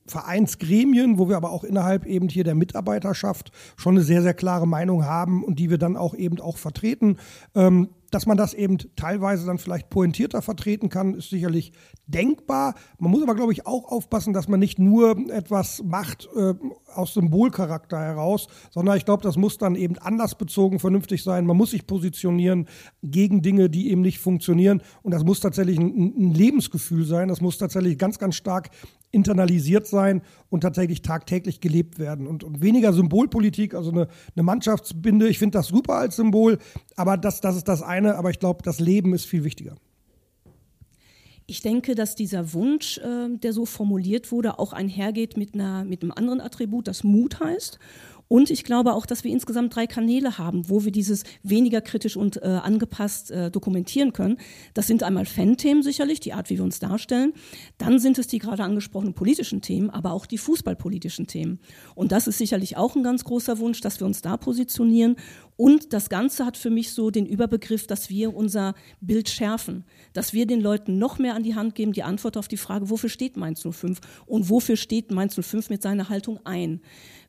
Vereinsgremien, 0.08 1.18
wo 1.18 1.30
wir 1.30 1.38
aber 1.38 1.52
auch 1.52 1.64
innerhalb 1.64 2.06
eben 2.06 2.30
hier 2.30 2.44
der 2.44 2.56
Mitarbeiterschaft 2.56 3.52
schon 3.76 3.96
eine 3.96 4.04
sehr, 4.04 4.22
sehr 4.22 4.34
klare 4.34 4.68
Meinung 4.68 5.06
haben 5.06 5.44
und 5.44 5.60
die 5.60 5.70
wir 5.70 5.78
dann 5.78 5.98
auch 5.98 6.14
eben 6.16 6.40
auch 6.40 6.58
vertreten. 6.58 7.18
Ähm, 7.56 7.90
dass 8.12 8.26
man 8.26 8.38
das 8.38 8.54
eben 8.54 8.78
teilweise 8.96 9.46
dann 9.46 9.58
vielleicht 9.58 9.90
pointierter 9.90 10.42
vertreten 10.42 10.90
kann, 10.90 11.14
ist 11.14 11.30
sicherlich 11.30 11.74
denkbar. 12.06 12.76
Man 13.00 13.12
muss 13.12 13.24
aber, 13.24 13.36
glaube 13.36 13.52
ich, 13.52 13.68
auch 13.68 13.92
aufpassen, 13.92 14.34
dass 14.34 14.48
man 14.48 14.60
nicht 14.60 14.80
nur 14.80 15.18
etwas 15.30 15.84
macht 15.84 16.28
äh, 16.36 16.54
aus 16.94 17.14
Symbolcharakter 17.14 18.00
heraus, 18.00 18.48
sondern 18.72 18.98
ich 18.98 19.06
glaube, 19.06 19.24
das 19.24 19.36
muss 19.36 19.58
dann 19.58 19.76
eben 19.76 19.98
anlassbezogen 19.98 20.80
vernünftig 20.80 21.24
sein. 21.24 21.46
Man 21.46 21.58
muss 21.58 21.72
sich 21.72 21.86
positionieren 21.86 22.68
gegen 23.04 23.42
Dinge, 23.42 23.70
die 23.70 23.92
eben 23.92 24.02
nicht 24.02 24.20
funktionieren. 24.20 24.82
Und 25.04 25.14
das 25.14 25.24
muss 25.24 25.42
tatsächlich 25.42 25.78
ein, 25.78 26.14
ein 26.18 26.34
Lebensgefühl 26.34 27.06
sein. 27.06 27.28
Das 27.28 27.42
muss 27.42 27.58
tatsächlich 27.58 27.98
ganz, 27.98 28.20
ganz 28.20 28.36
stark 28.36 28.70
internalisiert 29.12 29.88
sein 29.88 30.22
und 30.50 30.62
tatsächlich 30.62 31.02
tagtäglich 31.02 31.62
gelebt 31.62 32.00
werden. 32.00 32.28
Und, 32.28 32.44
und 32.44 32.62
weniger 32.62 32.94
Symbolpolitik, 32.94 33.74
also 33.74 33.92
eine, 33.92 34.08
eine 34.36 34.44
Mannschaftsbinde. 34.44 35.28
Ich 35.28 35.40
finde 35.40 35.58
das 35.58 35.68
super 35.68 35.96
als 35.96 36.18
Symbol, 36.18 36.58
aber 36.96 37.18
das, 37.18 37.42
das 37.42 37.56
ist 37.56 37.68
das 37.68 37.82
eine. 37.82 38.16
Aber 38.16 38.30
ich 38.30 38.40
glaube, 38.40 38.64
das 38.64 38.80
Leben 38.80 39.14
ist 39.14 39.26
viel 39.26 39.44
wichtiger. 39.44 39.76
Ich 41.50 41.62
denke, 41.62 41.96
dass 41.96 42.16
dieser 42.16 42.52
Wunsch, 42.54 42.98
äh, 42.98 43.30
der 43.30 43.54
so 43.54 43.66
formuliert 43.66 44.34
wurde, 44.34 44.60
auch 44.60 44.74
einhergeht 44.74 45.38
mit, 45.38 45.54
einer, 45.54 45.86
mit 45.86 46.04
einem 46.04 46.12
anderen 46.12 46.42
Attribut, 46.42 46.90
das 46.90 47.06
Mut 47.06 47.40
heißt. 47.40 47.80
Und 48.28 48.50
ich 48.50 48.64
glaube 48.64 48.94
auch, 48.94 49.06
dass 49.06 49.24
wir 49.24 49.32
insgesamt 49.32 49.76
drei 49.76 49.88
Kanäle 49.88 50.38
haben, 50.38 50.70
wo 50.70 50.84
wir 50.84 50.92
dieses 50.92 51.24
weniger 51.44 51.82
kritisch 51.82 52.18
und 52.18 52.42
äh, 52.42 52.46
angepasst 52.46 53.32
äh, 53.32 53.50
dokumentieren 53.52 54.14
können. 54.14 54.38
Das 54.74 54.88
sind 54.88 55.04
einmal 55.04 55.26
Fan-Themen 55.26 55.84
sicherlich, 55.84 56.20
die 56.20 56.34
Art, 56.34 56.50
wie 56.50 56.58
wir 56.58 56.64
uns 56.64 56.80
darstellen. 56.80 57.34
Dann 57.78 58.00
sind 58.00 58.18
es 58.18 58.28
die 58.28 58.40
gerade 58.40 58.64
angesprochenen 58.64 59.14
politischen 59.14 59.62
Themen, 59.62 59.90
aber 59.90 60.12
auch 60.12 60.26
die 60.26 60.38
fußballpolitischen 60.38 61.28
Themen. 61.28 61.60
Und 61.96 62.12
das 62.12 62.28
ist 62.28 62.38
sicherlich 62.38 62.78
auch 62.78 62.96
ein 62.96 63.04
ganz 63.04 63.24
großer 63.24 63.60
Wunsch, 63.60 63.82
dass 63.82 64.00
wir 64.00 64.08
uns 64.08 64.22
da 64.22 64.38
positionieren. 64.38 65.16
Und 65.58 65.92
das 65.92 66.10
Ganze 66.10 66.46
hat 66.46 66.56
für 66.56 66.70
mich 66.70 66.92
so 66.92 67.10
den 67.10 67.26
Überbegriff, 67.26 67.88
dass 67.88 68.12
wir 68.12 68.36
unser 68.36 68.76
Bild 69.02 69.28
schärfen, 69.28 69.84
dass 70.14 70.32
wir 70.32 70.46
den 70.46 70.62
Leuten 70.62 71.00
noch 71.00 71.18
mehr 71.18 71.34
an 71.34 71.42
die 71.42 71.56
Hand 71.56 71.74
geben, 71.74 71.94
die 71.94 72.04
Antwort 72.04 72.38
auf 72.38 72.48
die 72.48 72.58
Frage, 72.58 72.92
wofür 72.92 73.10
steht 73.10 73.38
Mainz 73.38 73.64
05 73.68 74.00
und 74.28 74.50
wofür 74.50 74.78
steht 74.78 75.12
Mainz 75.12 75.34
05 75.36 75.72
mit 75.72 75.82
seiner 75.82 76.10
Haltung 76.10 76.40
ein. 76.46 76.82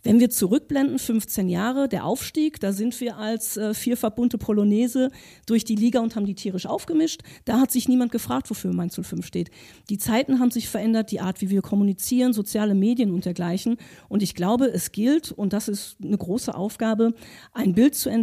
Wenn 0.05 0.21
wir 0.21 0.31
zurückblenden, 0.31 0.99
15 0.99 1.49
Jahre, 1.49 1.88
der 1.88 2.05
Aufstieg, 2.05 2.61
da 2.61 2.73
sind 2.73 3.01
wir 3.01 3.17
als 3.17 3.57
äh, 3.57 3.75
vierverbunte 3.75 4.38
Polonaise 4.38 5.11
durch 5.47 5.64
die 5.64 5.75
Liga 5.75 6.01
und 6.01 6.14
haben 6.14 6.25
die 6.25 6.37
tierisch 6.37 6.67
aufgemischt. 6.67 7.23
Da 7.47 7.59
hat 7.59 7.73
sich 7.73 7.88
niemand 7.88 8.12
gefragt, 8.12 8.49
wofür 8.49 8.73
Mainz 8.73 8.95
05 8.95 9.27
steht. 9.27 9.51
Die 9.91 9.99
Zeiten 9.99 10.38
haben 10.38 10.53
sich 10.53 10.69
verändert, 10.69 11.11
die 11.11 11.21
Art, 11.21 11.41
wie 11.41 11.51
wir 11.51 11.62
kommunizieren, 11.62 12.33
soziale 12.33 12.75
Medien 12.75 13.11
und 13.11 13.25
dergleichen. 13.25 13.77
Und 14.09 14.23
ich 14.23 14.35
glaube, 14.35 14.67
es 14.67 14.93
gilt, 14.93 15.33
und 15.33 15.53
das 15.53 15.67
ist 15.67 15.97
eine 16.03 16.17
große 16.17 16.55
Aufgabe, 16.55 17.14
ein 17.53 17.75
Bild 17.75 17.97
zu 17.97 18.09
entwickeln, 18.09 18.17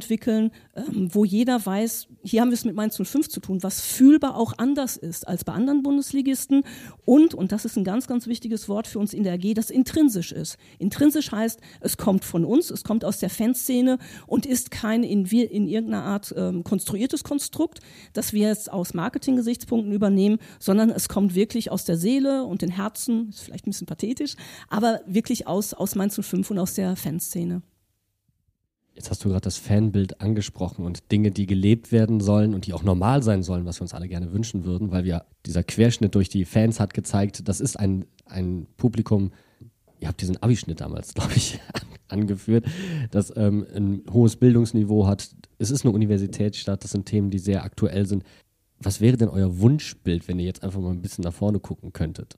ähm, 0.75 1.09
wo 1.13 1.25
jeder 1.25 1.65
weiß, 1.65 2.07
hier 2.23 2.41
haben 2.41 2.49
wir 2.49 2.55
es 2.55 2.65
mit 2.65 2.75
Mainz 2.75 2.97
05 2.97 3.29
zu 3.29 3.39
tun, 3.39 3.63
was 3.63 3.81
fühlbar 3.81 4.35
auch 4.35 4.53
anders 4.57 4.97
ist 4.97 5.27
als 5.27 5.43
bei 5.43 5.53
anderen 5.53 5.83
Bundesligisten. 5.83 6.63
Und, 7.05 7.33
und 7.33 7.51
das 7.51 7.65
ist 7.65 7.77
ein 7.77 7.83
ganz, 7.83 8.07
ganz 8.07 8.27
wichtiges 8.27 8.67
Wort 8.67 8.87
für 8.87 8.99
uns 8.99 9.13
in 9.13 9.23
der 9.23 9.33
AG, 9.35 9.53
das 9.53 9.69
intrinsisch 9.69 10.31
ist. 10.31 10.57
Intrinsisch 10.79 11.31
heißt, 11.31 11.59
es 11.81 11.97
kommt 11.97 12.25
von 12.25 12.45
uns, 12.45 12.71
es 12.71 12.83
kommt 12.83 13.05
aus 13.05 13.19
der 13.19 13.29
Fanszene 13.29 13.97
und 14.27 14.45
ist 14.45 14.71
kein 14.71 15.03
in, 15.03 15.25
in 15.25 15.67
irgendeiner 15.67 16.03
Art 16.03 16.33
ähm, 16.37 16.63
konstruiertes 16.63 17.23
Konstrukt, 17.23 17.79
das 18.13 18.33
wir 18.33 18.47
jetzt 18.47 18.71
aus 18.71 18.93
Marketing-Gesichtspunkten 18.93 19.91
übernehmen, 19.91 20.39
sondern 20.59 20.89
es 20.89 21.09
kommt 21.09 21.35
wirklich 21.35 21.71
aus 21.71 21.85
der 21.85 21.97
Seele 21.97 22.43
und 22.43 22.61
den 22.61 22.71
Herzen, 22.71 23.29
ist 23.29 23.41
vielleicht 23.41 23.67
ein 23.67 23.71
bisschen 23.71 23.87
pathetisch, 23.87 24.35
aber 24.69 25.01
wirklich 25.05 25.47
aus, 25.47 25.73
aus 25.73 25.95
Mainz 25.95 26.19
05 26.19 26.51
und 26.51 26.59
aus 26.59 26.73
der 26.73 26.95
Fanszene. 26.95 27.61
Jetzt 28.95 29.11
hast 29.11 29.25
du 29.25 29.29
gerade 29.29 29.41
das 29.41 29.57
Fanbild 29.57 30.21
angesprochen 30.21 30.85
und 30.85 31.11
Dinge, 31.11 31.31
die 31.31 31.45
gelebt 31.45 31.91
werden 31.91 32.21
sollen 32.21 32.53
und 32.53 32.65
die 32.65 32.71
auch 32.71 32.83
normal 32.83 33.21
sein 33.23 33.43
sollen, 33.43 33.65
was 33.65 33.79
wir 33.79 33.81
uns 33.81 33.93
alle 33.93 34.07
gerne 34.07 34.31
wünschen 34.31 34.63
würden, 34.63 34.91
weil 34.91 35.03
wir 35.03 35.25
dieser 35.45 35.63
Querschnitt 35.63 36.15
durch 36.15 36.29
die 36.29 36.45
Fans 36.45 36.79
hat 36.79 36.93
gezeigt, 36.93 37.47
das 37.47 37.59
ist 37.59 37.77
ein, 37.77 38.05
ein 38.25 38.67
Publikum, 38.77 39.31
ihr 39.99 40.07
habt 40.07 40.21
diesen 40.21 40.41
Abischnitt 40.41 40.79
damals, 40.79 41.13
glaube 41.13 41.33
ich, 41.35 41.59
angeführt, 42.07 42.65
das 43.11 43.33
ähm, 43.35 43.65
ein 43.75 44.03
hohes 44.11 44.37
Bildungsniveau 44.37 45.07
hat. 45.07 45.35
Es 45.57 45.71
ist 45.71 45.83
eine 45.83 45.93
Universitätsstadt, 45.93 46.83
das 46.83 46.91
sind 46.91 47.05
Themen, 47.05 47.29
die 47.29 47.39
sehr 47.39 47.65
aktuell 47.65 48.05
sind. 48.05 48.23
Was 48.79 49.01
wäre 49.01 49.17
denn 49.17 49.29
euer 49.29 49.59
Wunschbild, 49.59 50.27
wenn 50.29 50.39
ihr 50.39 50.45
jetzt 50.45 50.63
einfach 50.63 50.79
mal 50.79 50.91
ein 50.91 51.01
bisschen 51.01 51.23
nach 51.23 51.33
vorne 51.33 51.59
gucken 51.59 51.91
könntet? 51.91 52.37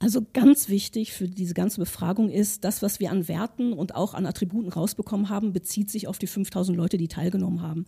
Also 0.00 0.24
ganz 0.32 0.68
wichtig 0.68 1.12
für 1.12 1.26
diese 1.26 1.54
ganze 1.54 1.80
Befragung 1.80 2.30
ist, 2.30 2.62
das, 2.62 2.82
was 2.82 3.00
wir 3.00 3.10
an 3.10 3.26
Werten 3.26 3.72
und 3.72 3.96
auch 3.96 4.14
an 4.14 4.26
Attributen 4.26 4.70
rausbekommen 4.70 5.28
haben, 5.28 5.52
bezieht 5.52 5.90
sich 5.90 6.06
auf 6.06 6.18
die 6.18 6.28
5000 6.28 6.76
Leute, 6.76 6.98
die 6.98 7.08
teilgenommen 7.08 7.62
haben. 7.62 7.84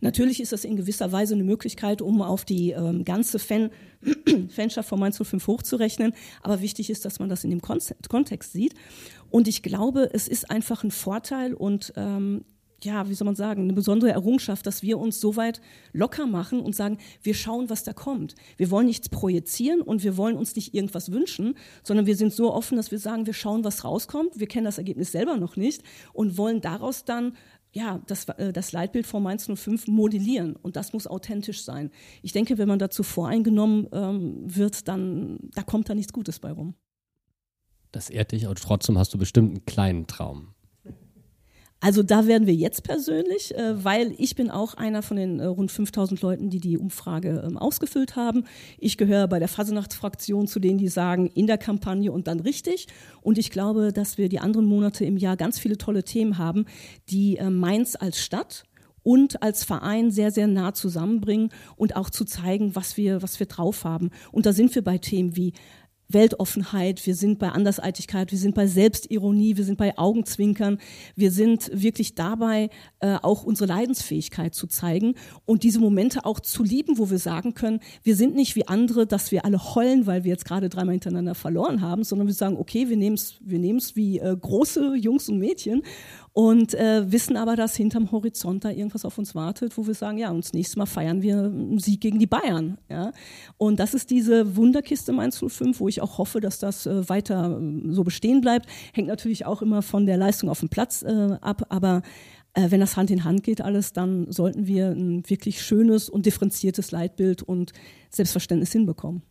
Natürlich 0.00 0.40
ist 0.40 0.50
das 0.50 0.64
in 0.64 0.76
gewisser 0.76 1.12
Weise 1.12 1.34
eine 1.34 1.44
Möglichkeit, 1.44 2.02
um 2.02 2.20
auf 2.20 2.44
die 2.44 2.70
ähm, 2.70 3.04
ganze 3.04 3.38
Fan 3.38 3.70
Fanschaft 4.48 4.88
von 4.88 4.98
Mainz 4.98 5.22
05 5.22 5.46
hochzurechnen. 5.46 6.14
Aber 6.42 6.60
wichtig 6.60 6.90
ist, 6.90 7.04
dass 7.04 7.20
man 7.20 7.28
das 7.28 7.44
in 7.44 7.50
dem 7.50 7.60
Kontext 7.60 8.52
sieht. 8.52 8.74
Und 9.30 9.46
ich 9.46 9.62
glaube, 9.62 10.10
es 10.12 10.26
ist 10.26 10.50
einfach 10.50 10.82
ein 10.82 10.90
Vorteil 10.90 11.54
und 11.54 11.92
ähm, 11.96 12.44
ja, 12.84 13.08
wie 13.08 13.14
soll 13.14 13.26
man 13.26 13.34
sagen, 13.34 13.62
eine 13.62 13.72
besondere 13.72 14.10
Errungenschaft, 14.10 14.66
dass 14.66 14.82
wir 14.82 14.98
uns 14.98 15.20
so 15.20 15.36
weit 15.36 15.60
locker 15.92 16.26
machen 16.26 16.60
und 16.60 16.74
sagen, 16.74 16.98
wir 17.22 17.34
schauen, 17.34 17.70
was 17.70 17.84
da 17.84 17.92
kommt. 17.92 18.34
Wir 18.56 18.70
wollen 18.70 18.86
nichts 18.86 19.08
projizieren 19.08 19.82
und 19.82 20.02
wir 20.02 20.16
wollen 20.16 20.36
uns 20.36 20.56
nicht 20.56 20.74
irgendwas 20.74 21.12
wünschen, 21.12 21.56
sondern 21.82 22.06
wir 22.06 22.16
sind 22.16 22.32
so 22.32 22.52
offen, 22.52 22.76
dass 22.76 22.90
wir 22.90 22.98
sagen, 22.98 23.26
wir 23.26 23.34
schauen, 23.34 23.64
was 23.64 23.84
rauskommt. 23.84 24.38
Wir 24.38 24.46
kennen 24.46 24.64
das 24.64 24.78
Ergebnis 24.78 25.12
selber 25.12 25.36
noch 25.36 25.56
nicht 25.56 25.82
und 26.12 26.36
wollen 26.36 26.60
daraus 26.60 27.04
dann 27.04 27.36
ja, 27.74 28.00
das, 28.06 28.28
äh, 28.28 28.52
das 28.52 28.72
Leitbild 28.72 29.06
von 29.06 29.22
Mainz 29.22 29.46
05 29.52 29.88
modellieren 29.88 30.56
und 30.56 30.76
das 30.76 30.92
muss 30.92 31.06
authentisch 31.06 31.64
sein. 31.64 31.90
Ich 32.22 32.32
denke, 32.32 32.58
wenn 32.58 32.68
man 32.68 32.78
dazu 32.78 33.02
voreingenommen 33.02 33.88
ähm, 33.92 34.42
wird, 34.44 34.88
dann 34.88 35.38
da 35.54 35.62
kommt 35.62 35.88
da 35.88 35.94
nichts 35.94 36.12
Gutes 36.12 36.38
bei 36.38 36.52
rum. 36.52 36.74
Das 37.90 38.10
ehrt 38.10 38.32
dich, 38.32 38.46
aber 38.46 38.54
trotzdem 38.54 38.98
hast 38.98 39.12
du 39.14 39.18
bestimmt 39.18 39.50
einen 39.50 39.66
kleinen 39.66 40.06
Traum. 40.06 40.54
Also 41.82 42.04
da 42.04 42.28
werden 42.28 42.46
wir 42.46 42.54
jetzt 42.54 42.84
persönlich, 42.84 43.56
äh, 43.56 43.82
weil 43.82 44.14
ich 44.16 44.36
bin 44.36 44.52
auch 44.52 44.74
einer 44.74 45.02
von 45.02 45.16
den 45.16 45.40
äh, 45.40 45.46
rund 45.46 45.72
5000 45.72 46.22
Leuten, 46.22 46.48
die 46.48 46.60
die 46.60 46.78
Umfrage 46.78 47.42
ähm, 47.44 47.58
ausgefüllt 47.58 48.14
haben. 48.14 48.44
Ich 48.78 48.96
gehöre 48.96 49.26
bei 49.26 49.40
der 49.40 49.48
Fasenachtsfraktion 49.48 50.46
zu 50.46 50.60
denen, 50.60 50.78
die 50.78 50.86
sagen, 50.86 51.26
in 51.26 51.48
der 51.48 51.58
Kampagne 51.58 52.12
und 52.12 52.28
dann 52.28 52.38
richtig. 52.38 52.86
Und 53.20 53.36
ich 53.36 53.50
glaube, 53.50 53.92
dass 53.92 54.16
wir 54.16 54.28
die 54.28 54.38
anderen 54.38 54.66
Monate 54.66 55.04
im 55.04 55.16
Jahr 55.16 55.36
ganz 55.36 55.58
viele 55.58 55.76
tolle 55.76 56.04
Themen 56.04 56.38
haben, 56.38 56.66
die 57.10 57.38
äh, 57.38 57.50
Mainz 57.50 57.96
als 57.96 58.20
Stadt 58.20 58.62
und 59.02 59.42
als 59.42 59.64
Verein 59.64 60.12
sehr, 60.12 60.30
sehr 60.30 60.46
nah 60.46 60.74
zusammenbringen 60.74 61.50
und 61.74 61.96
auch 61.96 62.10
zu 62.10 62.24
zeigen, 62.24 62.76
was 62.76 62.96
wir, 62.96 63.22
was 63.22 63.40
wir 63.40 63.46
drauf 63.46 63.82
haben. 63.82 64.10
Und 64.30 64.46
da 64.46 64.52
sind 64.52 64.72
wir 64.76 64.84
bei 64.84 64.98
Themen 64.98 65.34
wie 65.34 65.52
Weltoffenheit, 66.14 67.06
wir 67.06 67.14
sind 67.14 67.38
bei 67.38 67.50
Andersartigkeit, 67.50 68.30
wir 68.30 68.38
sind 68.38 68.54
bei 68.54 68.66
Selbstironie, 68.66 69.56
wir 69.56 69.64
sind 69.64 69.78
bei 69.78 69.96
Augenzwinkern, 69.96 70.78
wir 71.16 71.30
sind 71.30 71.70
wirklich 71.72 72.14
dabei, 72.14 72.70
äh, 73.00 73.16
auch 73.22 73.44
unsere 73.44 73.68
Leidensfähigkeit 73.68 74.54
zu 74.54 74.66
zeigen 74.66 75.14
und 75.44 75.62
diese 75.62 75.80
Momente 75.80 76.24
auch 76.24 76.40
zu 76.40 76.62
lieben, 76.62 76.98
wo 76.98 77.10
wir 77.10 77.18
sagen 77.18 77.54
können, 77.54 77.80
wir 78.02 78.16
sind 78.16 78.34
nicht 78.34 78.56
wie 78.56 78.68
andere, 78.68 79.06
dass 79.06 79.32
wir 79.32 79.44
alle 79.44 79.74
heulen, 79.74 80.06
weil 80.06 80.24
wir 80.24 80.30
jetzt 80.30 80.44
gerade 80.44 80.68
dreimal 80.68 80.92
hintereinander 80.92 81.34
verloren 81.34 81.80
haben, 81.80 82.04
sondern 82.04 82.26
wir 82.26 82.34
sagen, 82.34 82.56
okay, 82.56 82.88
wir 82.88 82.96
nehmen 82.96 83.16
es 83.16 83.38
wir 83.40 83.58
wie 83.94 84.18
äh, 84.18 84.36
große 84.36 84.96
Jungs 84.96 85.28
und 85.28 85.38
Mädchen 85.38 85.82
und 86.34 86.72
äh, 86.74 87.10
wissen 87.12 87.36
aber, 87.36 87.56
dass 87.56 87.76
hinterm 87.76 88.10
Horizont 88.10 88.64
da 88.64 88.70
irgendwas 88.70 89.04
auf 89.04 89.18
uns 89.18 89.34
wartet, 89.34 89.76
wo 89.76 89.86
wir 89.86 89.94
sagen, 89.94 90.16
ja, 90.16 90.30
uns 90.30 90.54
nächstes 90.54 90.76
Mal 90.76 90.86
feiern 90.86 91.20
wir 91.20 91.44
einen 91.44 91.78
Sieg 91.78 92.00
gegen 92.00 92.18
die 92.18 92.26
Bayern. 92.26 92.78
Ja? 92.88 93.12
Und 93.58 93.78
das 93.78 93.92
ist 93.92 94.10
diese 94.10 94.56
Wunderkiste 94.56 95.12
Mainz 95.12 95.38
05, 95.46 95.78
wo 95.78 95.88
ich 95.88 96.00
auch 96.00 96.16
hoffe, 96.16 96.40
dass 96.40 96.58
das 96.58 96.86
äh, 96.86 97.08
weiter 97.08 97.60
äh, 97.60 97.92
so 97.92 98.02
bestehen 98.02 98.40
bleibt. 98.40 98.66
Hängt 98.94 99.08
natürlich 99.08 99.44
auch 99.44 99.60
immer 99.60 99.82
von 99.82 100.06
der 100.06 100.16
Leistung 100.16 100.48
auf 100.48 100.60
dem 100.60 100.70
Platz 100.70 101.02
äh, 101.02 101.36
ab, 101.42 101.66
aber 101.68 102.00
äh, 102.54 102.70
wenn 102.70 102.80
das 102.80 102.96
Hand 102.96 103.10
in 103.10 103.24
Hand 103.24 103.42
geht 103.42 103.60
alles, 103.60 103.92
dann 103.92 104.30
sollten 104.32 104.66
wir 104.66 104.88
ein 104.88 105.28
wirklich 105.28 105.62
schönes 105.62 106.08
und 106.08 106.24
differenziertes 106.24 106.92
Leitbild 106.92 107.42
und 107.42 107.72
Selbstverständnis 108.10 108.72
hinbekommen. 108.72 109.22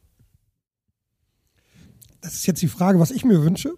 Das 2.22 2.36
ist 2.36 2.46
jetzt 2.46 2.62
die 2.62 2.68
Frage, 2.68 3.00
was 3.00 3.10
ich 3.10 3.26
mir 3.26 3.42
wünsche. 3.42 3.74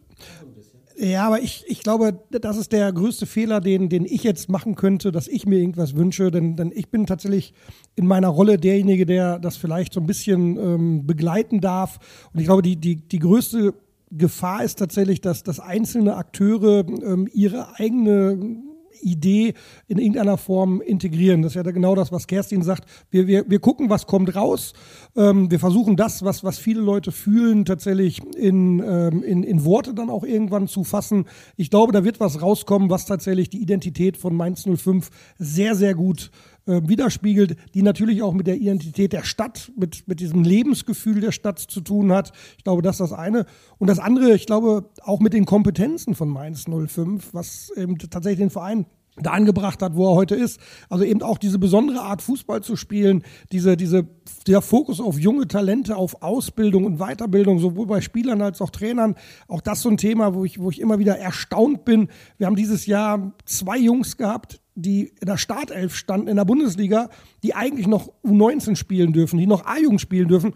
Ja, 0.95 1.25
aber 1.25 1.41
ich, 1.41 1.63
ich 1.67 1.81
glaube, 1.81 2.19
das 2.29 2.57
ist 2.57 2.71
der 2.71 2.91
größte 2.91 3.25
Fehler, 3.25 3.61
den, 3.61 3.89
den 3.89 4.05
ich 4.05 4.23
jetzt 4.23 4.49
machen 4.49 4.75
könnte, 4.75 5.11
dass 5.11 5.27
ich 5.27 5.45
mir 5.45 5.59
irgendwas 5.59 5.95
wünsche. 5.95 6.29
Denn, 6.29 6.55
denn 6.55 6.71
ich 6.73 6.89
bin 6.89 7.05
tatsächlich 7.05 7.53
in 7.95 8.05
meiner 8.05 8.27
Rolle 8.27 8.57
derjenige, 8.57 9.05
der 9.05 9.39
das 9.39 9.57
vielleicht 9.57 9.93
so 9.93 9.99
ein 9.99 10.05
bisschen 10.05 10.57
ähm, 10.57 11.07
begleiten 11.07 11.61
darf. 11.61 11.99
Und 12.33 12.39
ich 12.39 12.45
glaube, 12.45 12.61
die, 12.61 12.75
die, 12.75 12.95
die 12.95 13.19
größte 13.19 13.73
Gefahr 14.11 14.63
ist 14.63 14.77
tatsächlich, 14.77 15.21
dass, 15.21 15.43
dass 15.43 15.59
einzelne 15.59 16.15
Akteure 16.15 16.85
ähm, 16.87 17.27
ihre 17.33 17.79
eigene 17.79 18.61
Idee 19.01 19.53
in 19.87 19.97
irgendeiner 19.97 20.37
Form 20.37 20.81
integrieren. 20.81 21.41
Das 21.41 21.55
ist 21.55 21.65
ja 21.65 21.71
genau 21.71 21.95
das, 21.95 22.11
was 22.11 22.27
Kerstin 22.27 22.61
sagt. 22.61 22.85
Wir, 23.09 23.27
wir, 23.27 23.49
wir 23.49 23.59
gucken, 23.59 23.89
was 23.89 24.07
kommt 24.07 24.35
raus. 24.35 24.73
Ähm, 25.15 25.49
wir 25.51 25.59
versuchen 25.59 25.95
das, 25.95 26.23
was, 26.23 26.43
was 26.43 26.57
viele 26.57 26.81
Leute 26.81 27.11
fühlen, 27.11 27.65
tatsächlich 27.65 28.21
in, 28.35 28.79
ähm, 28.79 29.23
in, 29.23 29.43
in 29.43 29.65
Worte 29.65 29.93
dann 29.93 30.09
auch 30.09 30.23
irgendwann 30.23 30.67
zu 30.67 30.83
fassen. 30.83 31.25
Ich 31.57 31.69
glaube, 31.69 31.91
da 31.91 32.03
wird 32.03 32.19
was 32.19 32.41
rauskommen, 32.41 32.89
was 32.89 33.05
tatsächlich 33.05 33.49
die 33.49 33.61
Identität 33.61 34.17
von 34.17 34.35
Mainz 34.35 34.65
05 34.65 35.09
sehr, 35.37 35.75
sehr 35.75 35.95
gut 35.95 36.31
äh, 36.31 36.52
widerspiegelt, 36.65 37.57
die 37.73 37.81
natürlich 37.81 38.21
auch 38.21 38.33
mit 38.33 38.47
der 38.47 38.57
Identität 38.57 39.13
der 39.13 39.23
Stadt, 39.23 39.71
mit, 39.75 40.07
mit 40.07 40.19
diesem 40.19 40.43
Lebensgefühl 40.43 41.19
der 41.19 41.31
Stadt 41.31 41.59
zu 41.59 41.81
tun 41.81 42.11
hat. 42.11 42.31
Ich 42.57 42.63
glaube, 42.63 42.81
das 42.81 42.95
ist 42.95 43.11
das 43.11 43.13
eine. 43.13 43.45
Und 43.77 43.87
das 43.87 43.99
andere, 43.99 44.33
ich 44.33 44.45
glaube, 44.45 44.89
auch 45.01 45.19
mit 45.19 45.33
den 45.33 45.45
Kompetenzen 45.45 46.15
von 46.15 46.29
Mainz 46.29 46.65
05, 46.65 47.33
was 47.33 47.71
eben 47.75 47.97
tatsächlich 47.97 48.39
den 48.39 48.49
Verein 48.49 48.85
da 49.15 49.31
angebracht 49.31 49.81
hat, 49.81 49.95
wo 49.95 50.09
er 50.09 50.15
heute 50.15 50.35
ist. 50.35 50.59
Also 50.89 51.03
eben 51.03 51.21
auch 51.21 51.37
diese 51.37 51.59
besondere 51.59 52.01
Art 52.01 52.21
Fußball 52.21 52.63
zu 52.63 52.75
spielen, 52.75 53.23
diese, 53.51 53.77
diese, 53.77 54.07
der 54.47 54.61
Fokus 54.61 54.99
auf 54.99 55.19
junge 55.19 55.47
Talente, 55.47 55.95
auf 55.95 56.23
Ausbildung 56.23 56.85
und 56.85 56.97
Weiterbildung, 56.97 57.59
sowohl 57.59 57.85
bei 57.85 58.01
Spielern 58.01 58.41
als 58.41 58.61
auch 58.61 58.71
Trainern. 58.71 59.15
Auch 59.47 59.61
das 59.61 59.81
so 59.81 59.89
ein 59.89 59.97
Thema, 59.97 60.33
wo 60.33 60.45
ich, 60.45 60.59
wo 60.59 60.69
ich 60.71 60.81
immer 60.81 60.97
wieder 60.97 61.17
erstaunt 61.17 61.85
bin. 61.85 62.07
Wir 62.37 62.47
haben 62.47 62.55
dieses 62.55 62.85
Jahr 62.87 63.33
zwei 63.45 63.77
Jungs 63.77 64.17
gehabt, 64.17 64.61
die 64.75 65.13
in 65.19 65.27
der 65.27 65.37
Startelf 65.37 65.95
standen 65.95 66.27
in 66.27 66.37
der 66.37 66.45
Bundesliga, 66.45 67.09
die 67.43 67.55
eigentlich 67.55 67.87
noch 67.87 68.11
U19 68.23 68.75
spielen 68.75 69.13
dürfen, 69.13 69.37
die 69.37 69.47
noch 69.47 69.65
A-Jugend 69.65 70.01
spielen 70.01 70.27
dürfen. 70.27 70.53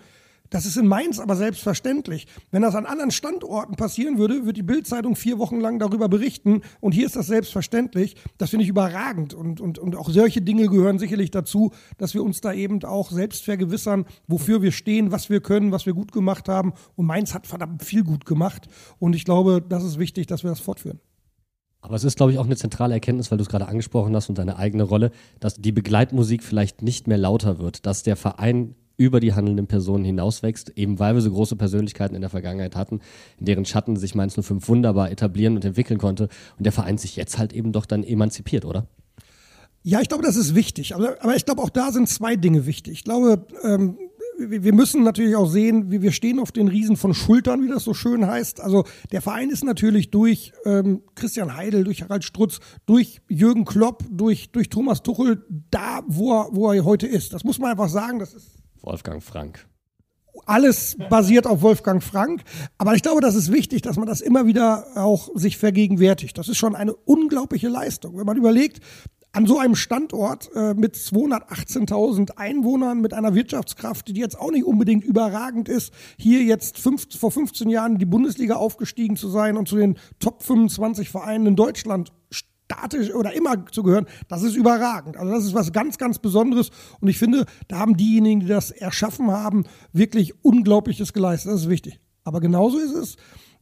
Das 0.50 0.66
ist 0.66 0.78
in 0.78 0.88
Mainz 0.88 1.20
aber 1.20 1.36
selbstverständlich. 1.36 2.28
Wenn 2.52 2.62
das 2.62 2.76
an 2.76 2.86
anderen 2.86 3.12
Standorten 3.12 3.76
passieren 3.76 4.18
würde, 4.18 4.46
wird 4.46 4.56
die 4.56 4.64
Bildzeitung 4.64 5.16
vier 5.16 5.40
Wochen 5.40 5.60
lang 5.60 5.80
darüber 5.80 6.08
berichten. 6.08 6.62
Und 6.80 6.94
hier 6.94 7.06
ist 7.06 7.16
das 7.16 7.28
selbstverständlich. 7.28 8.16
Das 8.38 8.52
finde 8.52 8.64
ich 8.64 8.70
überragend. 8.70 9.34
Und, 9.34 9.60
und, 9.60 9.78
und 9.78 9.96
auch 9.96 10.10
solche 10.10 10.42
Dinge 10.42 10.68
gehören 10.68 11.00
sicherlich 11.00 11.32
dazu, 11.32 11.72
dass 11.98 12.14
wir 12.14 12.24
uns 12.24 12.40
da 12.40 12.54
eben 12.54 12.84
auch 12.84 13.12
selbst 13.12 13.44
vergewissern, 13.44 14.06
wofür 14.28 14.62
wir 14.62 14.72
stehen, 14.72 15.12
was 15.12 15.30
wir 15.30 15.42
können, 15.42 15.72
was 15.72 15.86
wir 15.86 15.94
gut 15.94 16.12
gemacht 16.12 16.48
haben. 16.48 16.74
Und 16.96 17.08
Mainz 17.08 17.34
hat 17.34 17.46
verdammt 17.46 17.84
viel 17.84 18.04
gut 18.04 18.26
gemacht. 18.26 18.68
Und 19.00 19.16
ich 19.16 19.26
glaube, 19.26 19.62
das 19.68 19.84
ist 19.84 20.00
wichtig, 20.00 20.28
dass 20.28 20.44
wir 20.44 20.50
das 20.50 20.60
fortführen. 20.62 21.02
Aber 21.88 21.96
es 21.96 22.04
ist, 22.04 22.18
glaube 22.18 22.34
ich, 22.34 22.38
auch 22.38 22.46
eine 22.46 22.58
zentrale 22.58 22.94
Erkenntnis, 22.94 23.32
weil 23.32 23.38
du 23.38 23.44
es 23.44 23.50
gerade 23.50 23.70
angesprochen 23.70 24.14
hast 24.14 24.28
und 24.28 24.38
deine 24.38 24.58
eigene 24.58 24.84
Rolle, 24.84 25.12
dass 25.40 25.56
die 25.56 25.72
Begleitmusik 25.72 26.44
vielleicht 26.44 26.82
nicht 26.82 27.08
mehr 27.08 27.18
lauter 27.18 27.60
wird, 27.60 27.86
dass 27.86 28.04
der 28.04 28.18
Verein 28.18 28.76
über 28.98 29.22
die 29.22 29.34
handelnden 29.34 29.68
Personen 29.68 30.04
hinauswächst, 30.04 30.74
eben 30.76 31.00
weil 31.00 31.14
wir 31.14 31.22
so 31.22 31.32
große 31.32 31.56
Persönlichkeiten 31.56 32.14
in 32.14 32.20
der 32.20 32.30
Vergangenheit 32.30 32.76
hatten, 32.76 33.00
in 33.40 33.46
deren 33.46 33.64
Schatten 33.64 33.96
sich 33.96 34.16
Mainz 34.16 34.34
05 34.36 34.68
wunderbar 34.68 35.12
etablieren 35.12 35.56
und 35.56 35.64
entwickeln 35.64 35.98
konnte 35.98 36.28
und 36.58 36.66
der 36.66 36.74
Verein 36.74 36.98
sich 36.98 37.16
jetzt 37.16 37.38
halt 37.38 37.54
eben 37.54 37.72
doch 37.72 37.86
dann 37.86 38.04
emanzipiert, 38.04 38.66
oder? 38.66 38.88
Ja, 39.84 40.02
ich 40.02 40.10
glaube, 40.10 40.26
das 40.26 40.36
ist 40.36 40.56
wichtig. 40.56 40.94
Aber, 40.94 41.16
aber 41.22 41.38
ich 41.38 41.46
glaube, 41.46 41.62
auch 41.62 41.70
da 41.70 41.94
sind 41.94 42.10
zwei 42.10 42.36
Dinge 42.36 42.66
wichtig. 42.66 42.92
Ich 42.92 43.04
glaube, 43.06 43.48
ähm, 43.64 43.98
wir 44.38 44.74
müssen 44.74 45.04
natürlich 45.04 45.36
auch 45.36 45.50
sehen, 45.50 45.90
wir 45.90 46.12
stehen 46.12 46.40
auf 46.40 46.52
den 46.52 46.68
Riesen 46.68 46.96
von 46.96 47.14
Schultern, 47.14 47.64
wie 47.64 47.70
das 47.70 47.84
so 47.84 47.94
schön 47.94 48.28
heißt. 48.28 48.62
Also 48.62 48.86
der 49.12 49.22
Verein 49.22 49.50
ist 49.50 49.64
natürlich 49.64 50.12
durch 50.12 50.54
ähm, 50.66 51.02
Christian 51.16 51.56
Heidel, 51.56 51.84
durch 51.84 52.04
Harald 52.04 52.24
Strutz, 52.24 52.60
durch 52.86 53.22
Jürgen 53.28 53.66
Klopp, 53.66 54.04
durch, 54.10 54.52
durch 54.52 54.70
Thomas 54.70 55.02
Tuchel 55.02 55.44
da, 55.72 56.02
wo 56.08 56.34
er, 56.34 56.50
wo 56.52 56.72
er 56.72 56.86
heute 56.86 57.08
ist. 57.08 57.34
Das 57.34 57.44
muss 57.44 57.58
man 57.58 57.72
einfach 57.72 57.90
sagen. 57.90 58.20
Das 58.20 58.34
ist 58.34 58.64
Wolfgang 58.82 59.24
Frank. 59.24 59.68
Alles 60.46 60.96
basiert 61.10 61.48
auf 61.48 61.64
Wolfgang 61.64 62.04
Frank. 62.04 62.44
Aber 62.78 62.94
ich 62.94 63.02
glaube, 63.02 63.22
das 63.22 63.34
ist 63.34 63.52
wichtig, 63.52 63.82
dass 63.82 63.98
man 63.98 64.08
das 64.08 64.22
immer 64.22 64.46
wieder 64.46 64.86
auch 64.96 65.30
sich 65.34 65.58
vergegenwärtigt. 65.58 66.38
Das 66.38 66.48
ist 66.48 66.58
schon 66.58 66.76
eine 66.76 66.96
unglaubliche 66.96 67.70
Leistung. 67.70 68.18
Wenn 68.18 68.26
man 68.26 68.38
überlegt, 68.38 68.82
an 69.32 69.46
so 69.46 69.60
einem 69.60 69.76
Standort 69.76 70.50
äh, 70.56 70.74
mit 70.74 70.96
218.000 70.96 72.38
Einwohnern, 72.38 73.02
mit 73.02 73.14
einer 73.14 73.36
Wirtschaftskraft, 73.36 74.08
die 74.08 74.20
jetzt 74.20 74.40
auch 74.40 74.52
nicht 74.52 74.66
unbedingt 74.66 75.04
überragend 75.04 75.70
ist, 75.70 75.94
hier 76.18 76.44
jetzt 76.44 76.80
fünf, 76.80 77.08
vor 77.18 77.32
15 77.32 77.70
Jahren 77.70 77.94
in 77.94 78.00
die 78.00 78.06
Bundesliga 78.06 78.56
aufgestiegen 78.56 79.16
zu 79.16 79.30
sein 79.30 79.58
und 79.58 79.68
zu 79.68 79.76
den 79.76 79.98
Top 80.20 80.44
25 80.44 81.10
Vereinen 81.10 81.46
in 81.46 81.56
Deutschland 81.56 82.12
statisch 82.68 83.14
oder 83.14 83.34
immer 83.34 83.66
zu 83.72 83.84
gehören, 83.84 84.08
das 84.28 84.44
ist 84.44 84.56
überragend. 84.56 85.18
Also 85.18 85.32
das 85.32 85.46
ist 85.46 85.54
was 85.54 85.72
ganz, 85.72 85.98
ganz 85.98 86.20
Besonderes. 86.20 86.70
Und 87.00 87.08
ich 87.08 87.18
finde, 87.18 87.46
da 87.68 87.80
haben 87.80 87.96
diejenigen, 87.96 88.42
die 88.42 88.48
das 88.48 88.72
erschaffen 88.72 89.32
haben, 89.32 89.66
wirklich 89.94 90.44
Unglaubliches 90.44 91.14
geleistet. 91.14 91.54
Das 91.54 91.62
ist 91.62 91.70
wichtig. 91.70 92.00
Aber 92.24 92.42
genauso 92.42 92.78
ist 92.78 92.94
es, 92.94 93.16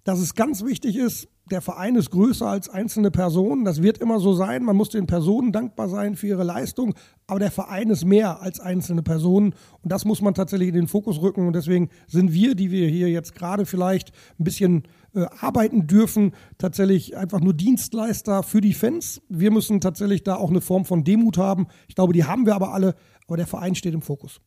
dass 0.03 0.19
es 0.19 0.33
ganz 0.35 0.63
wichtig 0.63 0.95
ist, 0.95 1.27
der 1.51 1.61
Verein 1.61 1.95
ist 1.95 2.09
größer 2.09 2.47
als 2.47 2.69
einzelne 2.69 3.11
Personen. 3.11 3.65
Das 3.65 3.83
wird 3.83 3.99
immer 3.99 4.19
so 4.19 4.33
sein. 4.33 4.63
Man 4.63 4.75
muss 4.75 4.89
den 4.89 5.05
Personen 5.05 5.51
dankbar 5.51 5.89
sein 5.89 6.15
für 6.15 6.27
ihre 6.27 6.43
Leistung. 6.43 6.95
Aber 7.27 7.39
der 7.39 7.51
Verein 7.51 7.89
ist 7.91 8.03
mehr 8.03 8.41
als 8.41 8.59
einzelne 8.59 9.03
Personen. 9.03 9.53
Und 9.83 9.91
das 9.91 10.05
muss 10.05 10.21
man 10.21 10.33
tatsächlich 10.33 10.69
in 10.69 10.75
den 10.75 10.87
Fokus 10.87 11.21
rücken. 11.21 11.45
Und 11.45 11.53
deswegen 11.53 11.89
sind 12.07 12.33
wir, 12.33 12.55
die 12.55 12.71
wir 12.71 12.87
hier 12.87 13.09
jetzt 13.09 13.35
gerade 13.35 13.67
vielleicht 13.67 14.11
ein 14.39 14.43
bisschen 14.43 14.83
äh, 15.13 15.25
arbeiten 15.39 15.85
dürfen, 15.85 16.33
tatsächlich 16.57 17.15
einfach 17.15 17.41
nur 17.41 17.53
Dienstleister 17.53 18.41
für 18.41 18.61
die 18.61 18.73
Fans. 18.73 19.21
Wir 19.29 19.51
müssen 19.51 19.81
tatsächlich 19.81 20.23
da 20.23 20.37
auch 20.37 20.49
eine 20.49 20.61
Form 20.61 20.85
von 20.85 21.03
Demut 21.03 21.37
haben. 21.37 21.67
Ich 21.87 21.95
glaube, 21.95 22.13
die 22.13 22.23
haben 22.23 22.47
wir 22.47 22.55
aber 22.55 22.73
alle. 22.73 22.95
Aber 23.27 23.37
der 23.37 23.47
Verein 23.47 23.75
steht 23.75 23.93
im 23.93 24.01
Fokus 24.01 24.41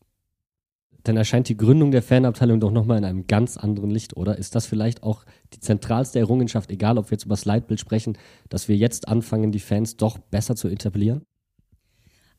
dann 1.08 1.16
erscheint 1.16 1.48
die 1.48 1.56
Gründung 1.56 1.90
der 1.90 2.02
Fanabteilung 2.02 2.60
doch 2.60 2.70
nochmal 2.70 2.98
in 2.98 3.04
einem 3.04 3.26
ganz 3.26 3.56
anderen 3.56 3.90
Licht, 3.90 4.16
oder? 4.16 4.36
Ist 4.36 4.54
das 4.54 4.66
vielleicht 4.66 5.02
auch 5.02 5.24
die 5.54 5.60
zentralste 5.60 6.18
Errungenschaft, 6.18 6.70
egal 6.70 6.98
ob 6.98 7.10
wir 7.10 7.16
jetzt 7.16 7.24
über 7.24 7.34
das 7.34 7.44
Leitbild 7.44 7.80
sprechen, 7.80 8.18
dass 8.48 8.68
wir 8.68 8.76
jetzt 8.76 9.08
anfangen, 9.08 9.50
die 9.50 9.60
Fans 9.60 9.96
doch 9.96 10.18
besser 10.18 10.54
zu 10.54 10.68
etablieren? 10.68 11.22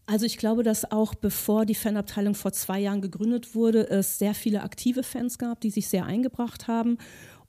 Also 0.05 0.25
ich 0.25 0.38
glaube, 0.38 0.63
dass 0.63 0.91
auch 0.91 1.13
bevor 1.13 1.65
die 1.65 1.75
Fanabteilung 1.75 2.34
vor 2.34 2.51
zwei 2.51 2.79
Jahren 2.79 3.01
gegründet 3.01 3.53
wurde, 3.53 3.88
es 3.89 4.17
sehr 4.17 4.34
viele 4.34 4.63
aktive 4.63 5.03
Fans 5.03 5.38
gab, 5.38 5.62
die 5.62 5.69
sich 5.69 5.88
sehr 5.88 6.05
eingebracht 6.05 6.67
haben 6.67 6.97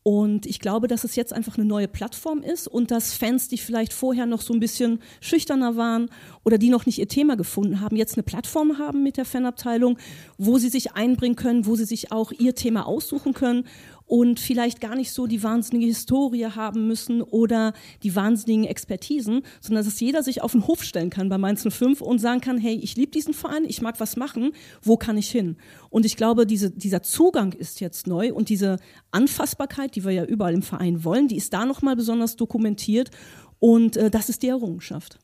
und 0.03 0.47
ich 0.47 0.61
glaube, 0.61 0.89
dass 0.89 1.05
es 1.05 1.15
jetzt 1.15 1.35
einfach 1.35 1.59
eine 1.59 1.67
neue 1.67 1.87
Plattform 1.87 2.43
ist 2.43 2.67
und 2.67 2.91
dass 2.91 3.13
Fans, 3.13 3.49
die 3.49 3.59
vielleicht 3.59 3.93
vorher 3.93 4.25
noch 4.25 4.41
so 4.41 4.55
ein 4.55 4.61
bisschen 4.61 5.01
schüchterner 5.21 5.77
waren 5.77 6.09
oder 6.43 6.57
die 6.57 6.71
noch 6.71 6.87
nicht 6.87 6.99
ihr 6.99 7.09
Thema 7.09 7.37
gefunden 7.37 7.81
haben, 7.81 7.97
jetzt 7.97 8.15
eine 8.15 8.23
Plattform 8.23 8.79
haben 8.79 9.03
mit 9.03 9.19
der 9.19 9.27
Fanabteilung, 9.27 9.99
wo 10.39 10.57
sie 10.57 10.71
sich 10.71 10.93
einbringen 10.93 11.37
können, 11.37 11.67
wo 11.67 11.77
sie 11.77 11.85
sich 11.85 12.13
auch 12.13 12.33
ihr 12.33 12.55
Thema 12.55 12.87
aussuchen 12.87 13.35
können 13.35 13.67
und 14.11 14.41
vielleicht 14.41 14.81
gar 14.81 14.97
nicht 14.97 15.13
so 15.13 15.29
die 15.29 15.45
wahnsinnige 15.45 15.87
Historie 15.87 16.47
haben 16.47 16.89
müssen 16.89 17.23
oder 17.23 17.73
die 18.03 18.17
wahnsinnigen 18.17 18.65
Expertisen, 18.65 19.43
sondern 19.61 19.85
dass 19.85 20.01
jeder 20.01 20.25
sich 20.25 20.43
auf 20.43 20.51
den 20.51 20.67
Hof 20.67 20.83
stellen 20.83 21.11
kann 21.11 21.29
bei 21.29 21.39
Mainz 21.39 21.63
05 21.63 22.01
und 22.01 22.19
sagen 22.19 22.41
kann, 22.41 22.59
hey, 22.59 22.75
ich 22.75 22.97
liebe 22.97 23.13
diesen 23.13 23.35
Verein, 23.35 23.65
ich 23.65 23.83
mag 23.83 24.01
was 24.01 24.17
machen, 24.17 24.51
wo 24.83 24.97
kann 24.97 25.17
ich 25.17 25.31
hin? 25.31 25.57
Und 25.91 26.05
ich 26.05 26.17
glaube, 26.17 26.45
diese, 26.45 26.73
dieser 26.73 27.05
Zugang 27.05 27.53
ist 27.53 27.79
jetzt 27.79 28.09
neu 28.09 28.35
und 28.35 28.49
diese 28.49 28.79
Anfassbarkeit, 29.13 29.95
die 29.95 30.05
wir 30.05 30.11
ja 30.11 30.25
überall 30.25 30.55
im 30.55 30.63
Verein 30.63 31.05
wollen, 31.05 31.29
die 31.29 31.37
ist 31.37 31.53
da 31.53 31.65
nochmal 31.65 31.95
besonders 31.95 32.35
dokumentiert 32.35 33.13
und 33.61 33.97
äh, 33.97 34.11
das 34.11 34.29
ist 34.29 34.43
die 34.43 34.49
Errungenschaft. 34.49 35.21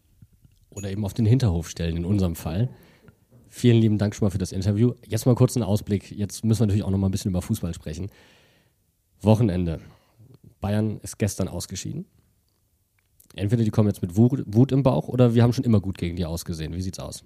Oder 0.71 0.93
eben 0.93 1.05
auf 1.05 1.15
den 1.15 1.27
Hinterhof 1.27 1.69
stellen 1.69 1.97
in 1.97 2.05
unserem 2.05 2.37
Fall. 2.37 2.69
Vielen 3.49 3.81
lieben 3.81 3.99
Dank 3.99 4.15
schon 4.15 4.27
mal 4.27 4.31
für 4.31 4.39
das 4.39 4.53
Interview. 4.53 4.93
Jetzt 5.09 5.27
mal 5.27 5.35
kurz 5.35 5.57
einen 5.57 5.65
Ausblick. 5.65 6.13
Jetzt 6.13 6.45
müssen 6.45 6.61
wir 6.61 6.67
natürlich 6.67 6.85
auch 6.85 6.91
noch 6.91 6.99
mal 6.99 7.09
ein 7.09 7.11
bisschen 7.11 7.33
über 7.33 7.43
Fußball 7.43 7.75
sprechen. 7.75 8.11
Wochenende. 9.27 9.81
Bayern 10.61 10.99
ist 11.03 11.19
gestern 11.19 11.49
ausgeschieden. 11.49 12.07
Entweder 13.35 13.65
die 13.65 13.71
kommen 13.71 13.89
jetzt 13.89 14.01
mit 14.01 14.17
Wut, 14.17 14.73
im 14.73 14.83
Bauch 14.83 15.09
oder 15.09 15.35
wir 15.35 15.43
haben 15.43 15.53
schon 15.53 15.65
immer 15.65 15.81
gut 15.81 15.99
gegen 15.99 16.17
die 16.17 16.25
ausgesehen. 16.25 16.75
Wie 16.75 16.81
sieht's 16.81 16.99
aus? 16.99 17.23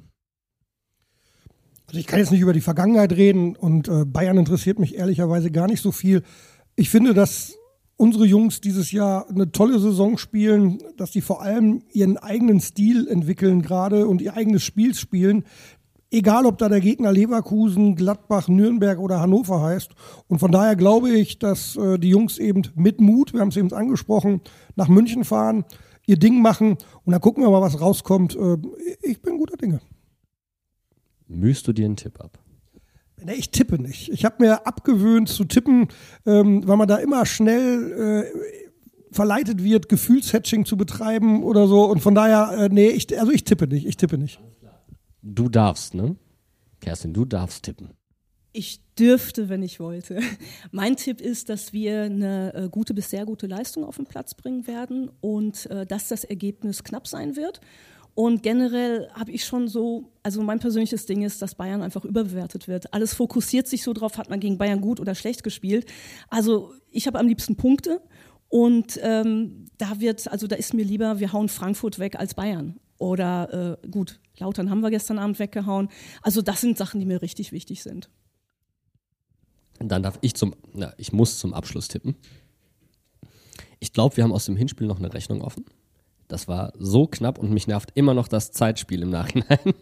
Also 1.86 1.98
ich 1.98 2.06
kann 2.06 2.18
jetzt 2.18 2.32
nicht 2.32 2.40
über 2.40 2.52
die 2.52 2.60
Vergangenheit 2.60 3.12
reden 3.12 3.56
und 3.56 3.88
äh, 3.88 4.04
Bayern 4.04 4.38
interessiert 4.38 4.78
mich 4.78 4.96
ehrlicherweise 4.96 5.50
gar 5.50 5.68
nicht 5.68 5.82
so 5.82 5.92
viel. 5.92 6.22
Ich 6.74 6.90
finde, 6.90 7.14
dass 7.14 7.56
unsere 7.96 8.24
Jungs 8.24 8.60
dieses 8.60 8.92
Jahr 8.92 9.28
eine 9.28 9.52
tolle 9.52 9.78
Saison 9.78 10.16
spielen, 10.16 10.78
dass 10.96 11.10
die 11.10 11.20
vor 11.20 11.42
allem 11.42 11.82
ihren 11.92 12.16
eigenen 12.16 12.60
Stil 12.60 13.06
entwickeln 13.08 13.60
gerade 13.60 14.06
und 14.06 14.22
ihr 14.22 14.34
eigenes 14.34 14.62
Spiel 14.62 14.94
spielen. 14.94 15.44
Egal, 16.12 16.44
ob 16.44 16.58
da 16.58 16.68
der 16.68 16.80
Gegner 16.80 17.12
Leverkusen, 17.12 17.94
Gladbach, 17.94 18.48
Nürnberg 18.48 18.98
oder 18.98 19.20
Hannover 19.20 19.62
heißt. 19.62 19.92
Und 20.26 20.40
von 20.40 20.50
daher 20.50 20.74
glaube 20.74 21.10
ich, 21.10 21.38
dass 21.38 21.76
äh, 21.76 21.98
die 21.98 22.08
Jungs 22.08 22.38
eben 22.38 22.62
mit 22.74 23.00
Mut, 23.00 23.32
wir 23.32 23.40
haben 23.40 23.48
es 23.48 23.56
eben 23.56 23.72
angesprochen, 23.72 24.40
nach 24.74 24.88
München 24.88 25.24
fahren, 25.24 25.64
ihr 26.06 26.18
Ding 26.18 26.42
machen 26.42 26.78
und 27.04 27.12
dann 27.12 27.20
gucken 27.20 27.44
wir 27.44 27.50
mal, 27.50 27.60
was 27.62 27.80
rauskommt. 27.80 28.34
Äh, 28.34 28.56
ich 29.02 29.22
bin 29.22 29.38
guter 29.38 29.56
Dinge. 29.56 29.80
Mühst 31.28 31.68
du 31.68 31.72
dir 31.72 31.84
einen 31.84 31.96
Tipp 31.96 32.20
ab? 32.20 32.40
Nee, 33.22 33.34
ich 33.34 33.50
tippe 33.50 33.80
nicht. 33.80 34.08
Ich 34.08 34.24
habe 34.24 34.36
mir 34.40 34.66
abgewöhnt 34.66 35.28
zu 35.28 35.44
tippen, 35.44 35.88
ähm, 36.26 36.66
weil 36.66 36.76
man 36.76 36.88
da 36.88 36.96
immer 36.96 37.24
schnell 37.26 38.24
äh, 38.32 39.14
verleitet 39.14 39.62
wird, 39.62 39.88
Gefühlshatching 39.88 40.64
zu 40.64 40.76
betreiben 40.76 41.44
oder 41.44 41.68
so. 41.68 41.84
Und 41.84 42.00
von 42.00 42.14
daher, 42.14 42.64
äh, 42.64 42.68
nee, 42.68 42.88
ich, 42.88 43.18
also 43.18 43.30
ich 43.30 43.44
tippe 43.44 43.68
nicht. 43.68 43.86
Ich 43.86 43.96
tippe 43.96 44.18
nicht. 44.18 44.40
Du 45.22 45.48
darfst, 45.48 45.94
ne? 45.94 46.16
Kerstin, 46.80 47.12
du 47.12 47.24
darfst 47.24 47.64
tippen. 47.64 47.90
Ich 48.52 48.80
dürfte, 48.98 49.48
wenn 49.48 49.62
ich 49.62 49.78
wollte. 49.78 50.20
Mein 50.72 50.96
Tipp 50.96 51.20
ist, 51.20 51.48
dass 51.48 51.72
wir 51.72 52.02
eine 52.02 52.54
äh, 52.54 52.68
gute 52.68 52.94
bis 52.94 53.10
sehr 53.10 53.24
gute 53.26 53.46
Leistung 53.46 53.84
auf 53.84 53.96
den 53.96 54.06
Platz 54.06 54.34
bringen 54.34 54.66
werden 54.66 55.10
und 55.20 55.66
äh, 55.66 55.86
dass 55.86 56.08
das 56.08 56.24
Ergebnis 56.24 56.82
knapp 56.82 57.06
sein 57.06 57.36
wird. 57.36 57.60
Und 58.14 58.42
generell 58.42 59.08
habe 59.12 59.30
ich 59.30 59.44
schon 59.44 59.68
so, 59.68 60.12
also 60.22 60.42
mein 60.42 60.58
persönliches 60.58 61.06
Ding 61.06 61.22
ist, 61.22 61.40
dass 61.42 61.54
Bayern 61.54 61.80
einfach 61.80 62.04
überbewertet 62.04 62.66
wird. 62.66 62.92
Alles 62.92 63.14
fokussiert 63.14 63.68
sich 63.68 63.84
so 63.84 63.92
drauf, 63.92 64.18
hat 64.18 64.30
man 64.30 64.40
gegen 64.40 64.58
Bayern 64.58 64.80
gut 64.80 64.98
oder 64.98 65.14
schlecht 65.14 65.44
gespielt. 65.44 65.86
Also 66.28 66.72
ich 66.90 67.06
habe 67.06 67.18
am 67.18 67.28
liebsten 67.28 67.56
Punkte 67.56 68.00
und 68.48 68.98
ähm, 69.02 69.66
da 69.78 70.00
wird, 70.00 70.26
also 70.28 70.48
da 70.48 70.56
ist 70.56 70.74
mir 70.74 70.84
lieber, 70.84 71.20
wir 71.20 71.32
hauen 71.32 71.48
Frankfurt 71.48 72.00
weg 72.00 72.18
als 72.18 72.34
Bayern. 72.34 72.80
Oder 73.00 73.78
äh, 73.82 73.88
gut, 73.88 74.20
Lautern 74.38 74.68
haben 74.68 74.80
wir 74.80 74.90
gestern 74.90 75.18
Abend 75.18 75.38
weggehauen. 75.38 75.88
Also 76.20 76.42
das 76.42 76.60
sind 76.60 76.76
Sachen, 76.76 77.00
die 77.00 77.06
mir 77.06 77.22
richtig 77.22 77.50
wichtig 77.50 77.82
sind. 77.82 78.10
Dann 79.78 80.02
darf 80.02 80.18
ich 80.20 80.34
zum, 80.34 80.54
na, 80.74 80.92
ich 80.98 81.10
muss 81.10 81.38
zum 81.38 81.54
Abschluss 81.54 81.88
tippen. 81.88 82.14
Ich 83.78 83.94
glaube, 83.94 84.18
wir 84.18 84.24
haben 84.24 84.34
aus 84.34 84.44
dem 84.44 84.56
Hinspiel 84.56 84.86
noch 84.86 84.98
eine 84.98 85.14
Rechnung 85.14 85.40
offen. 85.40 85.64
Das 86.28 86.46
war 86.46 86.74
so 86.78 87.06
knapp 87.06 87.38
und 87.38 87.50
mich 87.50 87.66
nervt 87.66 87.90
immer 87.94 88.12
noch 88.12 88.28
das 88.28 88.52
Zeitspiel 88.52 89.00
im 89.00 89.10
Nachhinein. 89.10 89.58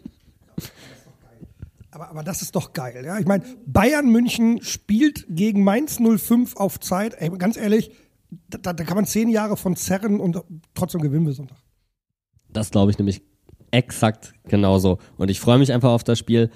Aber, 1.91 2.09
aber 2.11 2.23
das 2.23 2.43
ist 2.43 2.55
doch 2.55 2.73
geil, 2.73 3.03
ja. 3.03 3.17
Ich 3.17 3.25
meine, 3.25 3.43
Bayern 3.65 4.11
München 4.11 4.61
spielt 4.61 5.25
gegen 5.27 5.63
Mainz 5.63 5.97
05 5.97 6.55
auf 6.55 6.79
Zeit. 6.79 7.15
Ey, 7.17 7.31
ganz 7.31 7.57
ehrlich, 7.57 7.89
da, 8.29 8.73
da 8.73 8.83
kann 8.83 8.95
man 8.95 9.05
zehn 9.05 9.27
Jahre 9.27 9.57
von 9.57 9.75
zerren 9.75 10.19
und 10.19 10.39
trotzdem 10.75 11.01
gewinnen 11.01 11.25
wir 11.25 11.33
Sonntag. 11.33 11.57
Das 12.51 12.71
glaube 12.71 12.91
ich 12.91 12.97
nämlich 12.97 13.21
exakt 13.71 14.33
genauso. 14.45 14.97
Und 15.17 15.29
ich 15.29 15.39
freue 15.39 15.59
mich 15.59 15.71
einfach 15.71 15.91
auf 15.91 16.03
das 16.03 16.19
Spiel. 16.19 16.49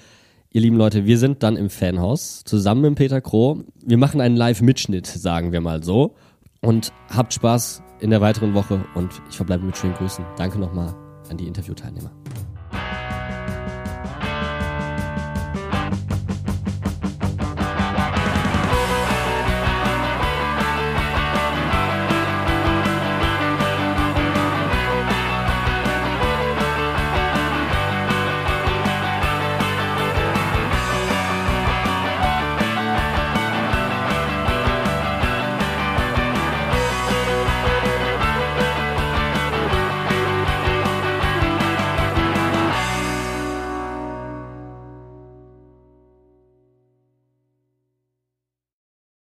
Ihr 0.50 0.60
lieben 0.60 0.76
Leute, 0.76 1.04
wir 1.04 1.18
sind 1.18 1.42
dann 1.42 1.56
im 1.56 1.70
Fanhaus 1.70 2.44
zusammen 2.44 2.82
mit 2.82 2.94
Peter 2.96 3.20
Kroh. 3.20 3.64
Wir 3.84 3.98
machen 3.98 4.20
einen 4.20 4.36
Live-Mitschnitt, 4.36 5.06
sagen 5.06 5.52
wir 5.52 5.60
mal 5.60 5.82
so. 5.82 6.14
Und 6.60 6.92
habt 7.08 7.34
Spaß 7.34 7.82
in 8.00 8.10
der 8.10 8.20
weiteren 8.20 8.54
Woche 8.54 8.84
und 8.94 9.10
ich 9.28 9.36
verbleibe 9.36 9.64
mit 9.64 9.76
schönen 9.76 9.94
Grüßen. 9.94 10.24
Danke 10.36 10.58
nochmal 10.58 10.94
an 11.28 11.36
die 11.36 11.46
Interviewteilnehmer. 11.46 12.10